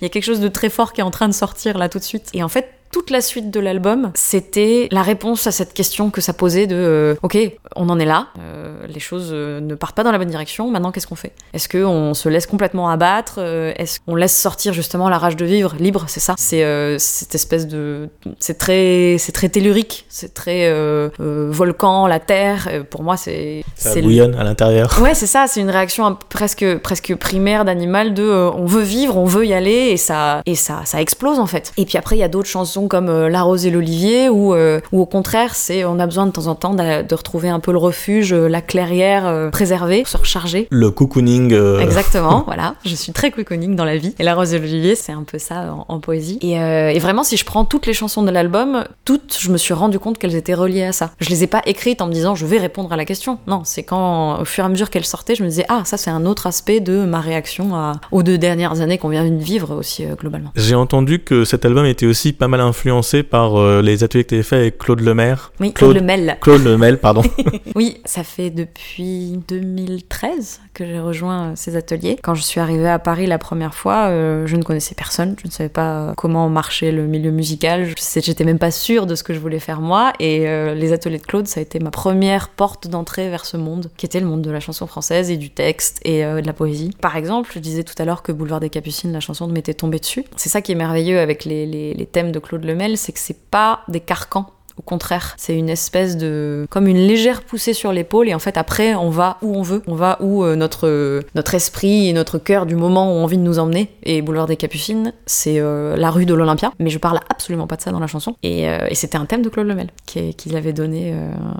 [0.00, 1.88] il y a quelque chose de très fort qui est en train de sortir là
[1.88, 2.28] tout de suite.
[2.34, 6.20] Et en fait, toute la suite de l'album, c'était la réponse à cette question que
[6.20, 7.36] ça posait de euh, ok,
[7.74, 10.70] on en est là, euh, les choses euh, ne partent pas dans la bonne direction,
[10.70, 11.32] maintenant qu'est-ce qu'on fait?
[11.54, 15.74] Est-ce qu'on se laisse complètement abattre Est-ce qu'on laisse sortir justement la rage de vivre
[15.76, 16.36] libre C'est ça?
[16.38, 18.10] C'est euh, cette espèce de.
[18.38, 20.72] C'est très, c'est très tellurique, c'est très
[21.18, 22.68] volcan, la terre.
[22.90, 23.64] Pour moi, c'est.
[23.74, 25.00] Ça bouillonne à l'intérieur.
[25.02, 28.22] Ouais, c'est ça, c'est une réaction presque, presque primaire d'animal de
[28.54, 31.72] on veut vivre, on veut y aller et ça, et ça, ça explose en fait.
[31.76, 34.54] Et puis après, il y a d'autres chansons comme euh, La rose et l'olivier où,
[34.54, 37.60] euh, où au contraire, c'est on a besoin de temps en temps de retrouver un
[37.60, 40.68] peu le refuge, euh, la clairière euh, préservée, se recharger.
[40.70, 41.52] Le cocooning.
[41.52, 42.74] euh, Exactement, voilà.
[42.84, 44.14] Je suis très cocooning dans la vie.
[44.18, 46.38] Et La Rose et l'Olivier, c'est un peu ça en, en poésie.
[46.42, 49.56] Et, euh, et vraiment, si je prends toutes les chansons de l'album, toutes, je me
[49.56, 51.10] suis rendu compte qu'elles étaient reliées à ça.
[51.20, 53.38] Je les ai pas écrites en me disant je vais répondre à la question.
[53.46, 55.96] Non, c'est quand, au fur et à mesure qu'elles sortaient, je me disais ah, ça
[55.96, 59.36] c'est un autre aspect de ma réaction à- aux deux dernières années qu'on vient de
[59.42, 60.50] vivre aussi euh, globalement.
[60.56, 64.30] J'ai entendu que cet album était aussi pas mal influencé par euh, les ateliers que
[64.30, 65.52] tu avais fait avec Claude Lemaire.
[65.60, 66.36] Oui, Claude- Claude Lemel.
[66.40, 67.22] Claude Lemel, pardon.
[67.76, 72.18] Oui, ça fait depuis 2013 que j'ai rejoint euh, ces ateliers.
[72.22, 75.46] Quand je suis arrivée à Paris la première fois, euh, je ne connaissais personne, je
[75.46, 79.34] ne savais pas comment marchait le milieu musical, j'étais même pas sûre de ce que
[79.34, 82.48] je voulais faire moi, et euh, les ateliers de Claude, ça a été ma première
[82.48, 85.50] porte d'entrée vers ce monde, qui était le monde de la chanson française et du
[85.50, 86.90] texte et euh, de la poésie.
[87.00, 89.98] Par exemple, je disais tout à l'heure que Boulevard des Capucines, la chanson m'était tombée
[89.98, 90.24] dessus.
[90.36, 93.18] C'est ça qui est merveilleux avec les, les- les thèmes de Claude Lemel, c'est que
[93.18, 97.92] c'est pas des carcans au contraire, c'est une espèce de comme une légère poussée sur
[97.92, 100.88] l'épaule et en fait après on va où on veut, on va où euh, notre
[100.88, 103.90] euh, notre esprit et notre cœur du moment ont envie de nous emmener.
[104.02, 107.76] Et Boulevard des Capucines, c'est euh, la rue de l'Olympia, mais je parle absolument pas
[107.76, 108.34] de ça dans la chanson.
[108.42, 111.14] Et, c'était un thème de Claude Lemel qui, qui avait donné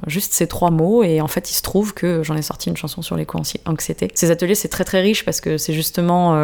[0.07, 2.77] juste ces trois mots et en fait il se trouve que j'en ai sorti une
[2.77, 4.11] chanson sur l'éco-anxiété.
[4.14, 6.35] Ces ateliers c'est très très riche parce que c'est justement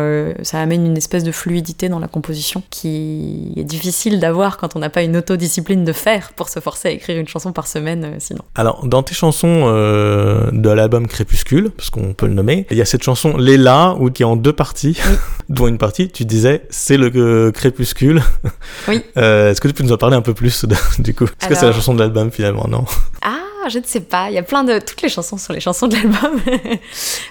[0.42, 4.80] ça amène une espèce de fluidité dans la composition qui est difficile d'avoir quand on
[4.80, 8.04] n'a pas une autodiscipline de faire pour se forcer à écrire une chanson par semaine
[8.04, 8.42] euh, sinon.
[8.54, 12.82] Alors, dans tes chansons euh, de l'album Crépuscule, parce qu'on peut le nommer, il y
[12.82, 14.98] a cette chanson Léla, où qui est en deux parties,
[15.48, 18.22] dont une partie, tu disais, c'est le euh, Crépuscule.
[18.88, 19.02] Oui.
[19.16, 21.24] Est-ce que tu peux nous en parler un peu plus, de- du coup?
[21.24, 22.84] Est-ce que c'est la chanson de l'album, finalement, non?
[23.22, 24.30] Ah, je ne sais pas.
[24.30, 24.78] Il y a plein de.
[24.78, 26.40] Toutes les chansons sont les chansons de l'album.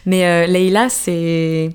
[0.06, 1.70] Mais euh, Leïla, c'est.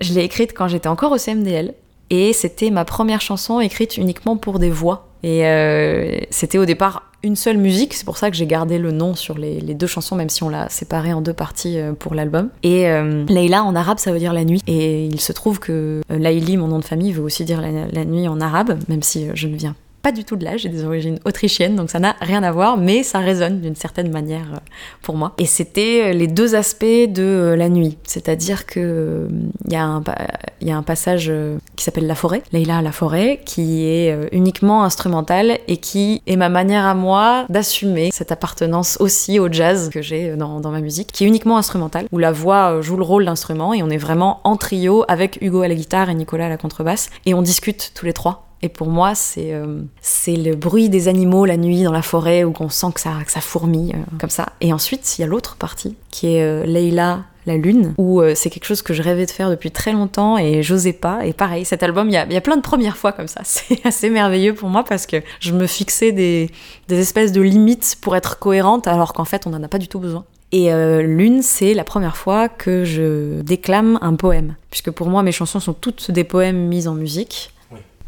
[0.00, 1.74] je l'ai écrite quand j'étais encore au CMDL.
[2.16, 5.08] Et c'était ma première chanson écrite uniquement pour des voix.
[5.24, 8.92] Et euh, c'était au départ une seule musique, c'est pour ça que j'ai gardé le
[8.92, 12.14] nom sur les, deux chansons, même si on l'a séparé en deux parties euh, pour
[12.14, 12.50] l'album.
[12.62, 14.60] Et euh, en arabe, ça veut dire la nuit.
[14.66, 17.86] Et il se trouve que euh, Laïli, mon nom de famille, veut aussi dire la,
[17.90, 20.68] la nuit en arabe, même si je ne viens pas du tout de là, j'ai
[20.68, 24.52] des origines autrichiennes, donc ça n'a rien à voir, mais ça résonne d'une certaine manière
[24.52, 24.58] euh,
[25.00, 25.32] pour moi.
[25.38, 29.26] Et c'était euh, les deux aspects de euh, la nuit, c'est-à-dire que
[29.64, 31.32] il y, a un passage
[31.74, 36.50] qui s'appelle La forêt, Leila la forêt, qui est uniquement instrumental et qui est ma
[36.50, 41.24] manière à moi d'assumer cette appartenance aussi au jazz que j'ai dans, ma musique, qui
[41.24, 44.56] est uniquement instrumentale, où la voix joue le rôle d'instrument et on est vraiment en
[44.56, 48.04] trio avec Hugo à la guitare et Nicolas à la contrebasse, et on discute tous
[48.04, 48.43] les trois.
[48.64, 52.44] Et pour moi, c'est euh, c'est le bruit des animaux la nuit dans la forêt
[52.44, 54.54] où on sent que ça, que fourmille euh, comme ça.
[54.62, 58.34] Et ensuite, il y a l'autre partie qui est euh, Leila la lune, où euh,
[58.34, 61.26] c'est quelque chose que je rêvais de faire depuis très longtemps et j'osais pas.
[61.26, 63.42] Et pareil, cet album, il y a, plein de premières fois comme ça.
[63.44, 66.50] C'est assez merveilleux pour moi parce que je me fixais des,
[66.88, 69.98] espèces de limites pour être cohérente alors qu'en fait, on n'en a pas du tout
[69.98, 70.24] besoin.
[70.52, 70.70] Et
[71.02, 74.54] Lune, c'est la première fois que je déclame un poème.
[74.70, 77.50] Puisque pour moi, mes chansons sont toutes des poèmes mis en musique.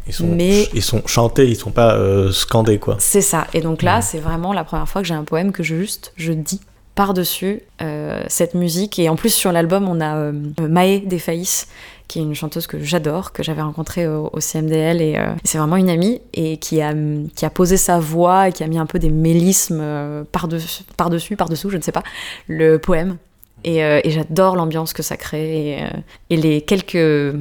[0.07, 2.97] Ils sont, Mais- ils sont chantés, ils sont pas euh, scandés, quoi.
[3.01, 3.47] C'est ça.
[3.55, 4.03] Et donc là, Ouais.
[4.03, 6.61] c'est vraiment la première fois que j'ai un poème que je juste je dis
[6.95, 8.99] par-dessus euh, cette musique.
[8.99, 11.67] Et en plus, sur l'album, on a euh, Maë Desfaïs,
[12.09, 15.03] qui est une chanteuse que j'adore, que j'avais rencontrée au, au CMDL.
[15.03, 16.95] Et euh, c'est vraiment une amie et qui a,
[17.35, 21.37] qui a posé sa voix et qui a mis un peu des mélismes par-dessus, par-dessus,
[21.37, 22.05] par-dessous, je ne sais pas,
[22.49, 23.17] le poème.
[23.65, 25.73] Et, et j'adore l'ambiance que ça crée.
[25.73, 25.85] Et,
[26.31, 27.35] et les quelques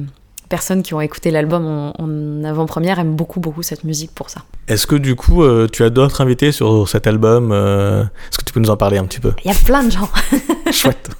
[0.48, 4.42] personnes qui ont écouté l'album en, en avant-première aiment beaucoup, beaucoup cette musique pour ça.
[4.68, 8.44] Est-ce que du coup, euh, tu as d'autres invités sur cet album euh, Est-ce que
[8.44, 9.32] tu peux nous en parler un petit peu?
[9.44, 10.08] Il y a plein de gens.
[10.76, 11.10] Chouette.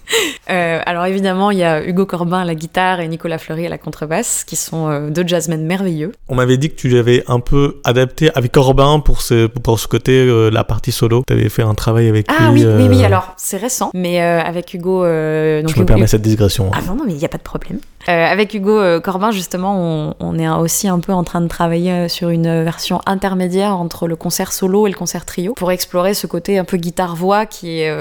[0.48, 3.68] Euh, alors évidemment, il y a Hugo Corbin à la guitare et Nicolas Fleury à
[3.68, 6.12] la contrebasse, qui sont euh, deux jazzmen merveilleux.
[6.28, 9.88] On m'avait dit que tu avais un peu adapté avec Corbin pour ce, pour ce
[9.88, 11.24] côté, euh, la partie solo.
[11.26, 12.64] Tu avais fait un travail avec Ah lui.
[12.64, 15.00] oui, oui, oui, alors c'est récent, mais avec Hugo...
[15.02, 16.70] donc Je me Hugo- permets cette digression.
[16.72, 17.80] Ah non, non, mais il n'y a pas de problème.
[18.06, 22.28] Avec Hugo Corbin, justement, on, on est aussi un peu en train de travailler sur
[22.28, 26.56] une version intermédiaire entre le concert solo et le concert trio, pour explorer ce côté
[26.56, 27.92] un peu guitare-voix qui est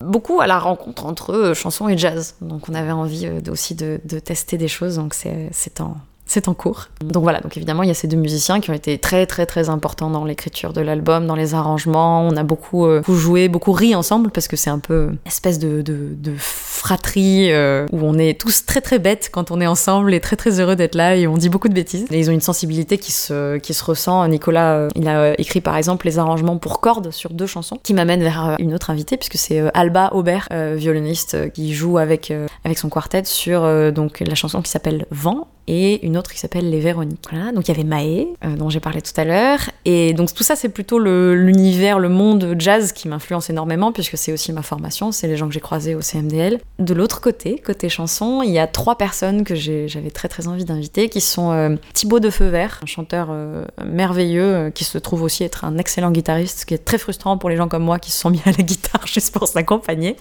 [0.00, 2.36] beaucoup à la rencontre entre euh, chanson et jazz.
[2.40, 5.96] Donc on avait envie euh, aussi de, de tester des choses, donc c'est en...
[6.26, 6.88] C'est en cours.
[7.04, 9.46] Donc voilà, donc évidemment, il y a ces deux musiciens qui ont été très très
[9.46, 12.26] très importants dans l'écriture de l'album, dans les arrangements.
[12.26, 15.82] On a beaucoup, euh, joué, beaucoup ri ensemble parce que c'est un peu espèce de,
[15.82, 20.20] de, fratrie euh, où on est tous très très bêtes quand on est ensemble et
[20.20, 22.06] très très heureux d'être là et on dit beaucoup de bêtises.
[22.10, 24.26] Et ils ont une sensibilité qui se, qui se ressent.
[24.26, 27.94] Nicolas, euh, il a écrit par exemple les arrangements pour cordes sur deux chansons qui
[27.94, 32.32] m'amènent vers une autre invitée puisque c'est Alba Aubert, violoniste, qui joue avec,
[32.64, 36.68] avec son quartet sur donc, la chanson qui s'appelle Vent et une autre qui s'appelle
[36.70, 37.26] Les Véroniques.
[37.30, 40.32] Voilà, donc il y avait Maë, euh, dont j'ai parlé tout à l'heure, et donc
[40.32, 44.62] tout ça c'est plutôt l'univers, le, monde jazz qui m'influence énormément, puisque c'est aussi ma
[44.62, 46.60] formation, c'est les gens que j'ai croisés au CMDL.
[46.78, 50.64] De l'autre côté, côté chanson, il y a trois personnes que j'avais très très envie
[50.64, 54.98] d'inviter, qui sont euh, Thibaut de Feu Vert, un chanteur euh, merveilleux, euh, qui se
[54.98, 57.84] trouve aussi être un excellent guitariste, ce qui est très frustrant pour les gens comme
[57.84, 60.16] moi qui se sont mis à la guitare juste pour s'accompagner.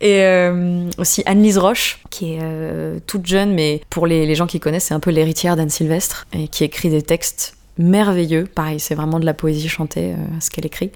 [0.00, 4.60] Et euh, aussi Anne-Lise Roche, qui est euh, toute jeune, mais pour les, gens qui
[4.60, 8.44] connaissent, c'est un peu l'héritière d'Anne Sylvestre, et qui écrit des textes merveilleux.
[8.44, 10.90] Pareil, c'est vraiment de la poésie chantée, euh, ce qu'elle écrit.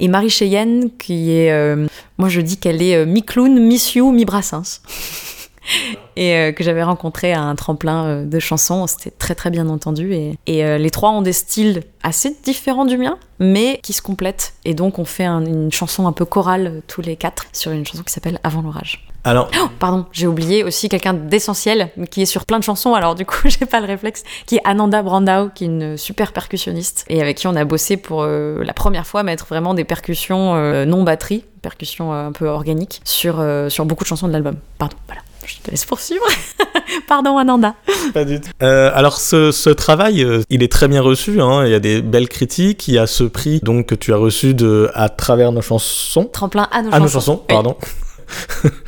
[0.00, 1.52] Et Marie Cheyenne, qui est...
[1.52, 1.86] euh,
[2.18, 4.82] moi, je dis qu'elle est euh, mi-clown, mi-sioux, mi-brassens.
[6.16, 8.86] et euh, que j'avais rencontré à un tremplin euh, de chansons.
[8.86, 10.12] C'était très très bien entendu.
[10.14, 14.02] Et, et, euh, les trois ont des styles assez différents du mien, mais qui se
[14.02, 14.54] complètent.
[14.64, 17.86] Et donc on fait un- une chanson un peu chorale tous les quatre sur une
[17.86, 19.06] chanson qui s'appelle Avant l'orage.
[19.26, 23.14] Alors, Oh, pardon, j'ai oublié aussi quelqu'un d'essentiel qui est sur plein de chansons, alors
[23.14, 27.06] du coup j'ai pas le réflexe, qui est Ananda Brandao, qui est une super percussionniste
[27.08, 31.04] et avec qui on a bossé pour la première fois mettre vraiment des percussions non
[31.04, 34.56] batterie, percussions un peu organiques, sur, sur beaucoup de chansons de l'album.
[34.76, 35.22] Pardon, voilà.
[35.46, 36.24] Je te laisse poursuivre.
[37.08, 37.74] Pardon, Ananda.
[38.12, 38.50] Pas du tout.
[38.62, 41.40] Euh, alors ce, ce travail, euh, il est très bien reçu.
[41.40, 41.64] Hein.
[41.66, 42.88] Il y a des belles critiques.
[42.88, 46.24] Il y a ce prix donc que tu as reçu de à travers nos chansons.
[46.32, 47.02] Tremplin à nos À chansons.
[47.02, 47.54] nos chansons, Oui.
[47.54, 47.76] pardon.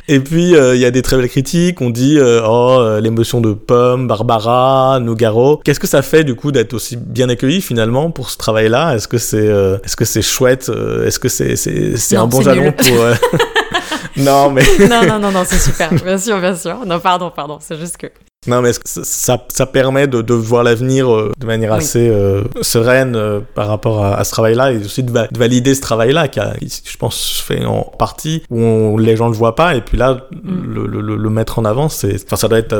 [0.07, 1.79] Et puis euh, il y a des très belles critiques.
[1.81, 5.57] On dit euh, oh euh, l'émotion de Pomme, Barbara, Nougaro.
[5.63, 8.95] Qu'est-ce que ça fait du coup d'être aussi bien accueilli finalement pour ce travail-là?
[8.95, 10.71] Est-ce que c'est est-ce que c'est chouette?
[11.05, 12.87] Est-ce que c'est c'est un bon jalon pour
[14.17, 15.89] Non mais non, non, non, non, c'est super.
[15.93, 16.85] Bien sûr, bien sûr.
[16.85, 17.59] Non, pardon, pardon.
[17.61, 18.07] C'est juste que
[18.47, 21.77] Non, mais ça, ça, permet de, de voir l'avenir euh, de manière Oui.
[21.77, 25.37] assez euh, sereine euh, par rapport à, à ce travail-là et aussi de, va- de
[25.37, 29.27] valider ce travail-là qui a, je pense, se fait en partie où on- les gens
[29.27, 30.73] le voient pas et puis là, Mm.
[30.73, 32.73] le, le- mettre en avant, c'est, ça doit être,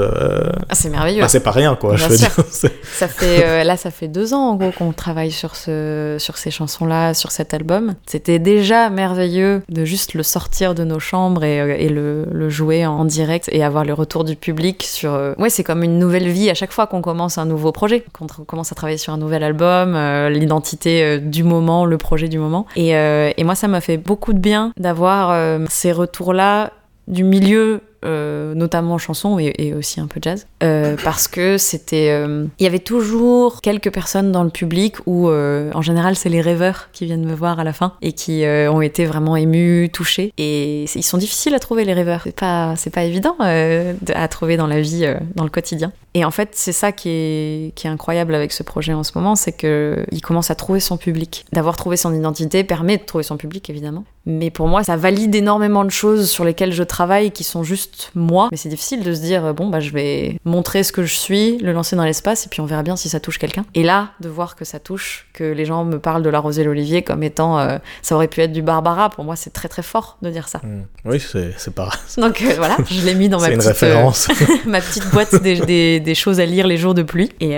[0.69, 1.21] Ah, c'est merveilleux.
[1.21, 1.95] bah, c'est pas rien, quoi.
[1.95, 2.29] Bien je veux sûr.
[2.35, 2.45] dire.
[2.49, 6.37] C'est- Ça fait là, ça fait deux ans en gros qu'on travaille sur ce, sur
[6.37, 7.93] ces chansons-là, sur cet album.
[8.05, 12.85] C'était déjà merveilleux de juste le sortir de nos chambres et, et le, le jouer
[12.85, 15.11] en direct et avoir le retour du public sur.
[15.37, 18.27] Ouais, c'est comme une nouvelle vie à chaque fois qu'on commence un nouveau projet, qu'on
[18.27, 22.37] commence à travailler sur un nouvel album, euh, l'identité euh, du moment, le projet du
[22.37, 22.67] moment.
[22.75, 26.73] Et, euh, et moi, ça m'a fait beaucoup de bien d'avoir ces retours-là
[27.07, 32.09] du milieu euh, notamment chanson et, et aussi un peu jazz, euh, parce que c'était,
[32.11, 36.41] euh, il y avait toujours quelques personnes dans le public où, en général, c'est les
[36.41, 40.33] rêveurs qui viennent me voir à la fin et qui ont été vraiment émus, touchés.
[40.37, 42.21] Et ils sont difficiles à trouver les rêveurs.
[42.23, 45.05] C'est pas, pas évident de- à trouver dans la vie,
[45.35, 45.91] dans le quotidien.
[46.13, 49.11] Et en fait, c'est ça qui est, qui est incroyable avec ce projet en ce
[49.15, 51.45] moment, c'est que il commence à trouver son public.
[51.53, 54.03] D'avoir trouvé son identité permet de trouver son public, évidemment.
[54.25, 57.86] Mais pour moi, ça valide énormément de choses sur lesquelles je travaille qui sont juste
[58.15, 58.47] moi.
[58.51, 61.13] Mais c'est difficile de se dire, euh, bon, bah, je vais montrer ce que je
[61.13, 63.65] suis, le lancer dans l'espace, et puis on verra bien si ça touche quelqu'un.
[63.75, 66.63] Et là, de voir que ça touche, que les gens me parlent de la rosée
[66.63, 69.81] l'olivier comme étant, euh, ça aurait pu être du Barbara, pour moi, c'est très très
[69.83, 70.59] fort de dire ça.
[70.63, 70.83] Mm.
[71.05, 73.71] Oui, c'est, c'est pas, Donc euh, voilà, je l'ai mis dans ma une petite, euh,
[73.71, 74.27] référence.
[74.65, 77.31] ma petite boîte des, des- des choses à lire les jours de pluie.
[77.39, 77.51] Et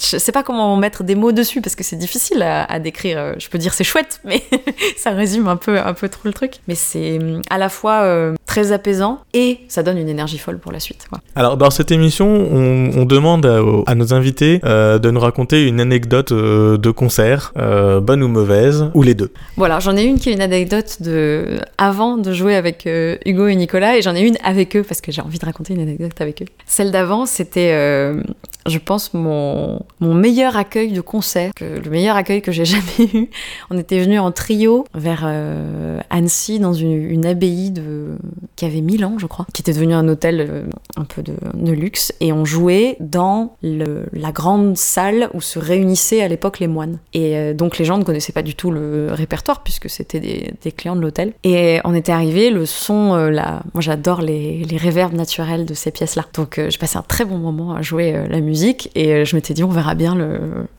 [0.00, 3.34] je sais pas comment mettre des mots dessus parce que c'est difficile à, à décrire.
[3.38, 4.42] Je peux dire c'est chouette, mais
[4.96, 6.54] ça résume un peu, un peu trop le truc.
[6.68, 7.18] Mais c'est
[7.50, 9.37] à la fois très apaisant et
[9.68, 11.06] ça donne une énergie folle pour la suite.
[11.10, 11.20] quoi.
[11.34, 15.66] Alors, dans cette émission, on, on demande à, à nos invités euh, de nous raconter
[15.66, 19.30] une anecdote euh, de concert, euh, bonne ou mauvaise, ou les deux.
[19.56, 22.88] Voilà, j'en ai une qui est une anecdote de avant de jouer avec
[23.26, 25.74] Hugo et Nicolas, et j'en ai une avec eux parce que j'ai envie de raconter
[25.74, 26.46] une anecdote avec eux.
[26.66, 27.72] Celle d'avant, c'était,
[28.68, 33.30] je pense, mon, mon meilleur accueil de concert, le meilleur accueil que j'ai jamais eu.
[33.70, 37.72] On était venus en trio vers euh, Annecy dans une, abbaye
[38.56, 40.64] qui avait 1000 ans, je crois, qui était devenu un hôtel euh,
[40.96, 46.28] un peu de, luxe, et on jouait dans la grande salle où se réunissaient à
[46.28, 46.98] l'époque les moines.
[47.12, 50.72] Et euh, donc les gens ne connaissaient pas du tout le répertoire puisque c'était des,
[50.72, 51.32] clients de l'hôtel.
[51.44, 55.90] Et on était arrivé, le son, là, moi j'adore les, les réverbes naturels de ces
[55.90, 56.26] pièces-là.
[56.34, 58.57] Donc j'ai passé un très bon moment à jouer la musique
[58.94, 60.16] et euh, je m'étais dit on verra bien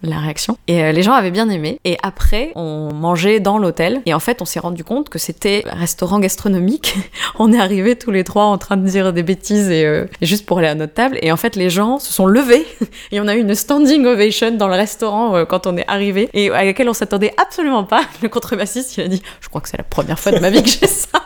[0.04, 0.58] la réaction.
[0.68, 1.80] Et euh, les gens avaient bien aimé.
[1.86, 5.64] Et après, on mangeait dans l'hôtel et en fait on s'est rendu compte que c'était
[5.70, 6.96] un restaurant gastronomique.
[7.40, 10.46] on est arrivés tous les trois en train de dire des bêtises et, euh, juste
[10.46, 11.18] pour aller à notre table.
[11.22, 12.66] Et en fait les gens se sont levés
[13.12, 16.50] et on a eu une standing ovation dans le restaurant quand on est arrivé et
[16.52, 18.04] à laquelle on s'attendait absolument pas.
[18.22, 20.64] Le contrebassiste, il a dit Je crois que c'est la première fois de ma vie
[20.64, 21.20] que j'ai ça.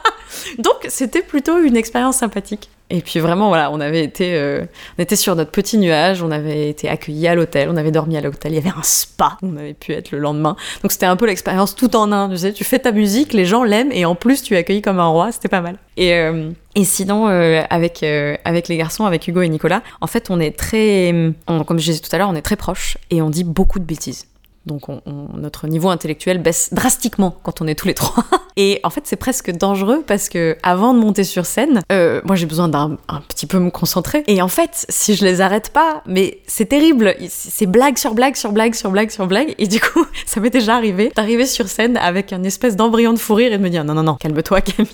[0.57, 2.69] Donc c'était plutôt une expérience sympathique.
[2.93, 4.65] Et puis vraiment, voilà, on avait été, euh,
[4.99, 8.15] on était sur notre petit nuage, on avait été accueillis à l'hôtel, on avait dormi
[8.17, 10.55] à l'hôtel, il y avait un spa, on avait pu être le lendemain.
[10.83, 13.45] Donc c'était un peu l'expérience tout en un, tu sais, tu fais ta musique, les
[13.45, 15.77] gens l'aiment et en plus tu es accueilli comme un roi, c'était pas mal.
[15.97, 18.05] Et, euh, et sinon, euh, avec,
[18.45, 21.99] avec les garçons, avec Hugo et Nicolas, en fait, on est très, comme je disais
[21.99, 24.27] tout à l'heure, on est très proches et on dit beaucoup de bêtises.
[24.65, 28.23] Donc on- on- notre niveau intellectuel baisse drastiquement quand on est tous les trois.
[28.55, 32.35] Et en fait c'est presque dangereux parce que avant de monter sur scène, euh, moi
[32.35, 34.23] j'ai besoin d'un un petit peu me concentrer.
[34.27, 37.15] Et en fait si je les arrête pas, mais c'est terrible.
[37.29, 39.55] C'est blague sur blague sur blague sur blague sur blague.
[39.57, 43.19] Et du coup ça m'est déjà arrivé d'arriver sur scène avec un espèce d'embryon de
[43.19, 44.91] fou rire et de me dire non non non calme-toi Camille.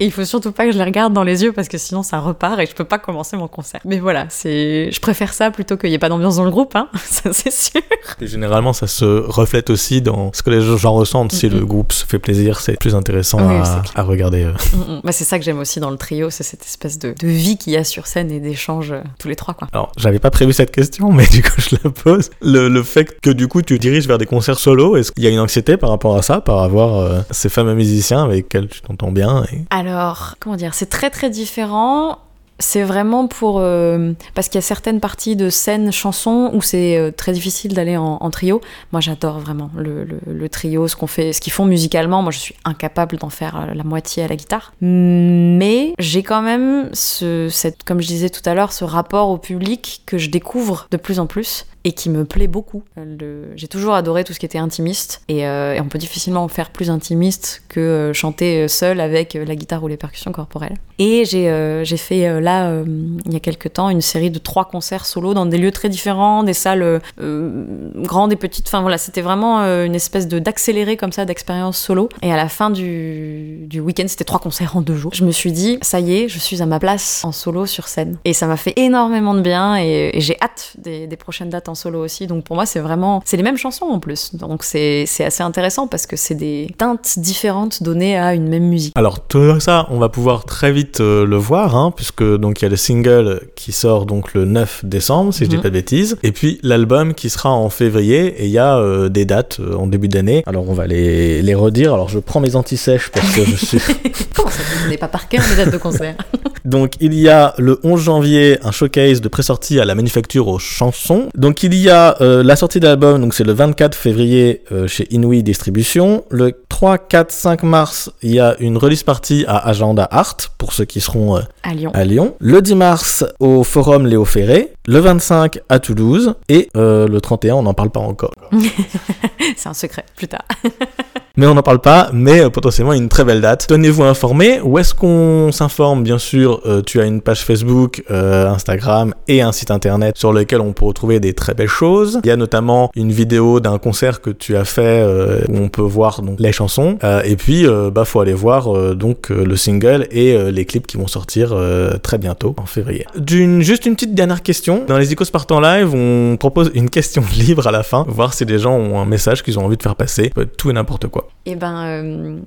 [0.00, 2.02] Et il faut surtout pas que je les regarde dans les yeux parce que sinon
[2.02, 3.80] ça repart et je peux pas commencer mon concert.
[3.84, 6.74] Mais voilà, c'est, je préfère ça plutôt qu'il y ait pas d'ambiance dans le groupe,
[6.74, 6.88] hein.
[7.04, 7.82] Ça c'est sûr.
[8.20, 11.32] Et généralement, ça se reflète aussi dans ce que les gens ressentent.
[11.32, 13.56] Si le groupe se fait plaisir, c'est plus intéressant Oui,
[13.94, 14.44] à, regarder.
[14.44, 15.00] Mm.
[15.02, 17.56] Bah, c'est ça que j'aime aussi dans le trio, c'est cette espèce de, de vie
[17.56, 19.68] qu'il y a sur scène et d'échange euh, tous les trois, quoi.
[19.72, 22.30] Alors, j'avais pas prévu cette question, mais du coup, je la pose.
[22.40, 25.26] Le, le fait que du coup, tu diriges vers des concerts solo, est-ce qu'il y
[25.26, 28.68] a une anxiété par rapport à ça, par avoir euh, ces fameux musiciens avec lesquels
[28.68, 29.64] tu t'entends bien et...
[29.70, 32.18] Alors, comment dire, c'est très très différent.
[32.60, 33.58] C'est vraiment pour...
[33.58, 37.74] euh, parce qu'il y a certaines parties de scène chanson où c'est euh, très difficile
[37.74, 38.60] d'aller en, trio.
[38.92, 42.22] Moi, j'adore vraiment le, le- le trio, ce qu'on fait, ce qu'ils font musicalement.
[42.22, 44.72] Moi, je suis incapable d'en faire euh, la moitié à la guitare.
[44.80, 49.38] Mais j'ai quand même, ce, cette, comme je disais tout à l'heure, ce rapport au
[49.38, 52.82] public que je découvre de plus en plus et qui me plaît beaucoup.
[52.98, 56.70] Euh, J'ai toujours adoré tout ce qui était intimiste et, euh, on peut difficilement faire
[56.70, 60.76] plus intimiste que euh, chanter seul avec la guitare ou les percussions corporelles.
[60.98, 62.82] Et j'ai fait là,
[63.26, 65.88] il y a quelques temps, une série de trois concerts solo dans des lieux très
[65.88, 68.66] différents, des salles grandes et petites.
[68.68, 72.08] Enfin voilà, c'était vraiment une espèce d'accéléré comme ça d'expérience solo.
[72.22, 75.12] Et à la fin du, du week-end, c'était trois concerts en deux jours.
[75.14, 77.88] Je me suis dit, ça y est, je suis à ma place en solo sur
[77.88, 78.16] scène.
[78.24, 81.73] Et ça m'a fait énormément de bien et, j'ai hâte des, des prochaines dates en
[81.74, 82.26] solo aussi.
[82.26, 84.34] Donc pour moi, c'est vraiment, c'est les mêmes chansons en plus.
[84.34, 88.92] Donc c'est assez intéressant parce que c'est des teintes différentes données à une même musique.
[88.96, 92.64] Alors tout ça, on va pouvoir très vite euh, le voir, hein, puisque donc il
[92.64, 95.62] y a le single qui sort donc le 9 décembre, si je dis Mhm.
[95.62, 99.08] pas de bêtises, et puis l'album qui sera en février, et il y a euh,
[99.08, 100.42] des dates euh, en début d'année.
[100.46, 101.94] Alors on va les, les redire.
[101.94, 103.78] Alors je prends mes anti-sèches parce que je suis.
[104.34, 106.16] Comment ça, vous n'avez pas par cœur les dates de concert?
[106.64, 110.58] Donc il y a le 11 janvier un showcase de pré-sortie à la Manufacture aux
[110.58, 111.28] chansons.
[111.36, 114.86] Donc il y a euh, la sortie de l'album, donc c'est le 24 février euh,
[114.86, 116.24] chez Inouï Distribution.
[116.30, 120.72] Le 3, 4, 5 mars, il y a une release party à Agenda Art pour
[120.72, 121.90] ceux qui seront euh, À Lyon.
[121.94, 122.34] à Lyon.
[122.38, 124.72] Le 10 mars au Forum Léo Ferré.
[124.86, 126.34] Le 25 à Toulouse.
[126.48, 128.32] Et le 31, on n'en parle pas encore.
[129.56, 130.44] C'est un secret, plus tard.
[131.36, 133.66] Mais on n'en parle pas, mais euh, potentiellement une très belle date.
[133.66, 134.60] Tenez-vous informés.
[134.62, 139.42] Où est-ce qu'on s'informe Bien sûr, euh, tu as une page Facebook, euh, Instagram et
[139.42, 142.20] un site internet sur lequel on peut retrouver des très belles choses.
[142.22, 145.04] Il y a notamment une vidéo d'un concert que tu as fait
[145.48, 146.98] où on peut voir donc les chansons.
[147.24, 151.54] Et puis, bah faut aller voir donc le single et les clips qui vont sortir
[152.02, 153.06] très bientôt en février.
[153.16, 154.84] D'une juste une petite dernière question.
[154.86, 158.44] Dans les Icos Partant Live, on propose une question libre à la fin, voir si
[158.44, 160.30] les gens ont un message qu'ils ont envie de faire passer.
[160.56, 161.23] Tout et n'importe quoi.
[161.46, 162.38] Et ben, euh,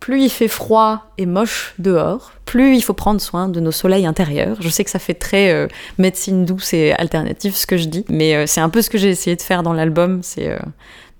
[0.00, 4.06] plus il fait froid et moche dehors, plus il faut prendre soin de nos soleils
[4.06, 4.56] intérieurs.
[4.60, 5.68] Je sais que ça fait très euh,
[5.98, 8.98] médecine douce et alternative ce que je dis, mais euh, c'est un peu ce que
[8.98, 10.58] j'ai essayé de faire dans l'album, c'est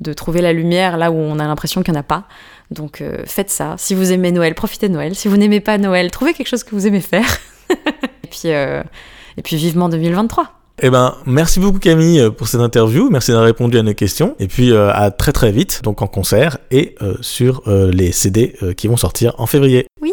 [0.01, 2.25] de trouver la lumière là où on a l'impression qu'il n'y en a pas.
[2.71, 3.75] Donc faites ça.
[3.79, 5.15] Si vous aimez Noël, profitez de Noël.
[5.15, 7.39] Si vous n'aimez pas Noël, trouvez quelque chose que vous aimez faire.
[7.71, 10.62] et puis, et puis vivement 2023.
[10.81, 14.35] Eh ben, merci beaucoup Camille euh, pour cette interview, merci d'avoir répondu à nos questions,
[14.39, 18.11] et puis euh, à très très vite, donc en concert et euh, sur euh, les
[18.13, 19.87] CD euh, qui vont sortir en février.
[20.01, 20.13] Oui.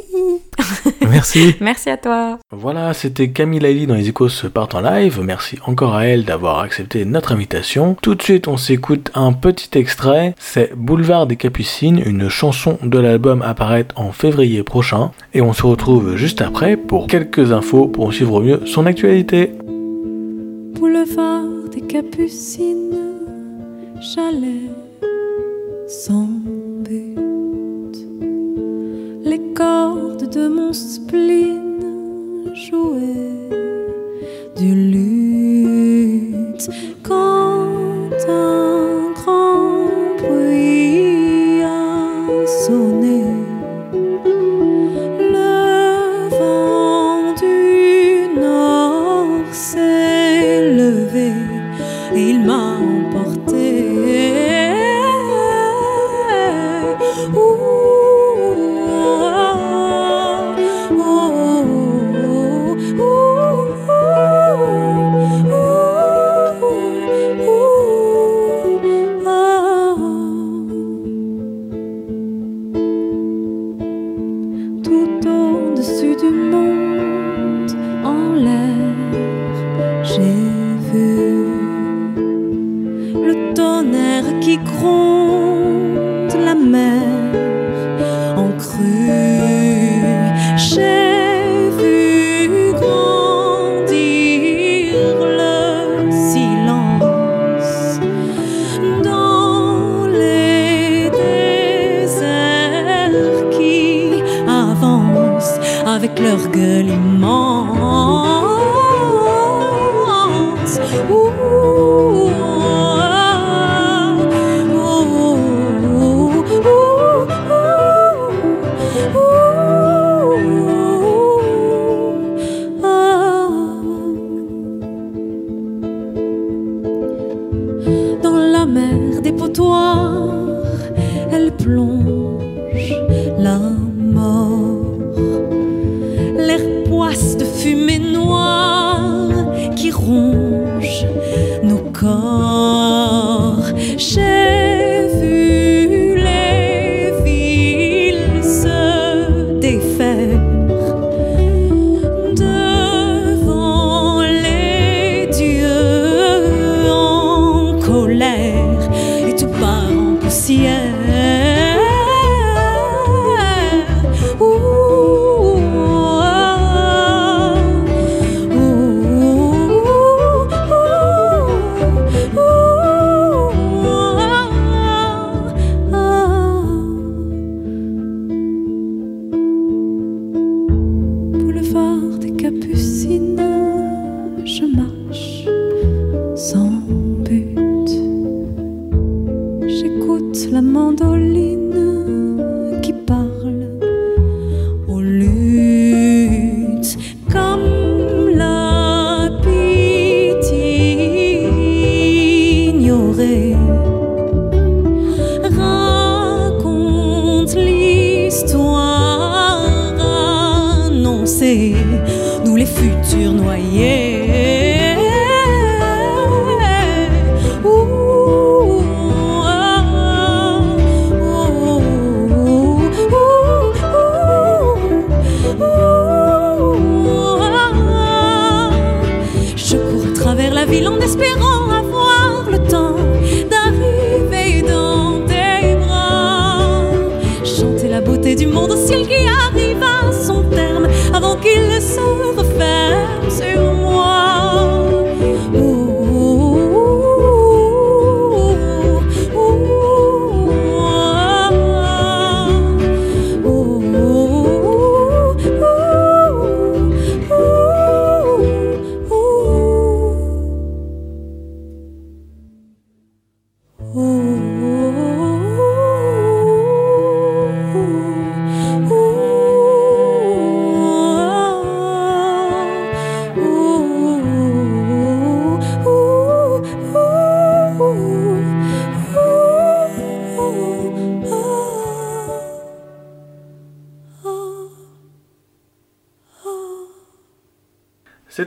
[1.01, 1.55] Merci.
[1.62, 2.38] Merci à toi.
[2.51, 5.22] Voilà, c'était Camille Laili dans les Ecos partent en live.
[5.24, 7.95] Merci encore à elle d'avoir accepté notre invitation.
[8.01, 10.36] Tout de suite, on s'écoute un petit extrait.
[10.38, 15.12] C'est Boulevard des Capucines, une chanson de l'album apparaître en février prochain.
[15.34, 19.53] Et on se retrouve juste après pour quelques infos pour suivre au mieux son actualité.
[20.80, 22.96] Boulevard des Capucines,
[24.00, 24.72] chalet
[25.90, 26.30] sans
[26.86, 27.18] but.
[29.26, 33.50] Les cordes de mon spleen jouaient
[34.56, 36.70] du luth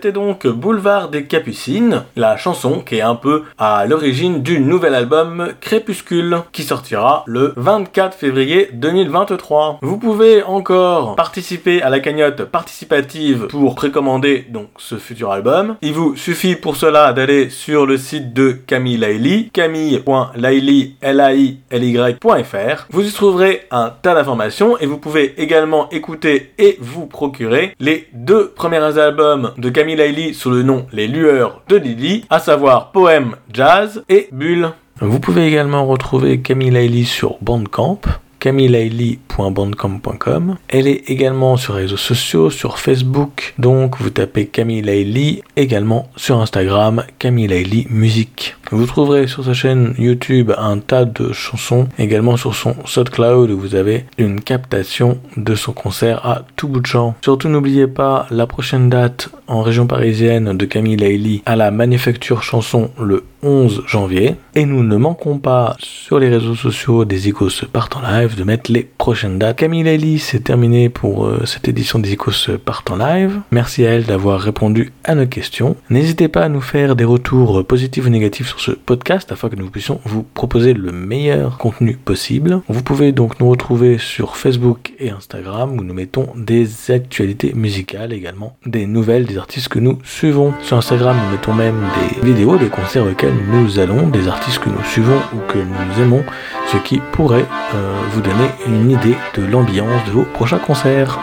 [0.07, 5.53] Donc Boulevard des Capucines, la chanson qui est un peu à l'origine du nouvel album
[5.61, 9.79] Crépuscule, qui sortira le 24 février 2023.
[9.83, 15.77] Vous pouvez encore participer à la cagnotte participative pour précommander donc ce futur album.
[15.83, 22.87] Il vous suffit pour cela d'aller sur le site de Camille Lailly, camille.lailly, L-A-I-L-Y.fr.
[22.91, 28.09] Vous y trouverez un tas d'informations et vous pouvez également écouter et vous procurer les
[28.13, 32.93] deux premiers albums de Camille Lailly sous le nom Les Lueurs de Lily, à savoir
[32.93, 34.71] Poème Jazz et Bulle.
[35.01, 38.01] Vous pouvez également retrouver Camille Lailly sur Bandcamp
[38.43, 40.57] camilleailly.bandcamp.com.
[40.69, 46.11] Elle est également sur les réseaux sociaux, sur Facebook, donc vous tapez Camille Lailly, également
[46.17, 48.57] sur Instagram, Camille Lailly Musique.
[48.73, 53.59] Vous trouverez sur sa chaîne YouTube un tas de chansons, également sur son SoundCloud où
[53.59, 57.15] vous avez une captation de son concert à tout bout de champ.
[57.23, 62.43] Surtout n'oubliez pas la prochaine date en région parisienne de Camille Lailly à la Manufacture
[62.43, 64.37] Chanson le 11 janvier.
[64.55, 68.45] Et nous ne manquons pas sur les réseaux sociaux des Icos partent en live de
[68.45, 69.59] mettre les prochaines dates.
[69.59, 73.41] Camille Lailly, c'est terminé pour euh, cette édition des Icos partent en live.
[73.51, 75.77] Merci à elle d'avoir répondu à nos questions.
[75.91, 79.57] N'hésitez pas à nous faire des retours positifs ou négatifs sur ce podcast afin que
[79.57, 82.61] nous puissions vous proposer le meilleur contenu possible.
[82.69, 88.13] Vous pouvez donc nous retrouver sur Facebook et Instagram où nous mettons des actualités musicales
[88.13, 90.55] également, des nouvelles des artistes que nous suivons.
[90.63, 94.71] Sur Instagram, nous mettons même des vidéos des concerts auxquels nous allons, des artistes que
[94.71, 96.23] nous suivons ou que nous aimons,
[96.71, 101.19] ce qui pourrait euh, vous donner une idée de l'ambiance de vos prochains concerts.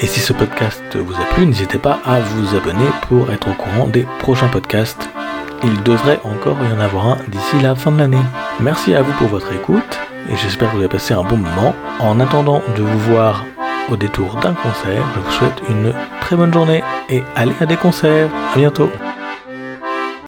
[0.00, 3.54] Et si ce podcast vous a plu, n'hésitez pas à vous abonner pour être au
[3.54, 5.08] courant des prochains podcasts.
[5.64, 8.22] Il devrait encore y en avoir un d'ici la fin de l'année.
[8.60, 9.98] Merci à vous pour votre écoute
[10.28, 11.74] et j'espère que vous avez passé un bon moment.
[12.00, 13.46] En attendant de vous voir
[13.90, 17.76] au détour d'un concert, je vous souhaite une très bonne journée et allez à des
[17.76, 18.28] concerts.
[18.54, 18.90] À bientôt.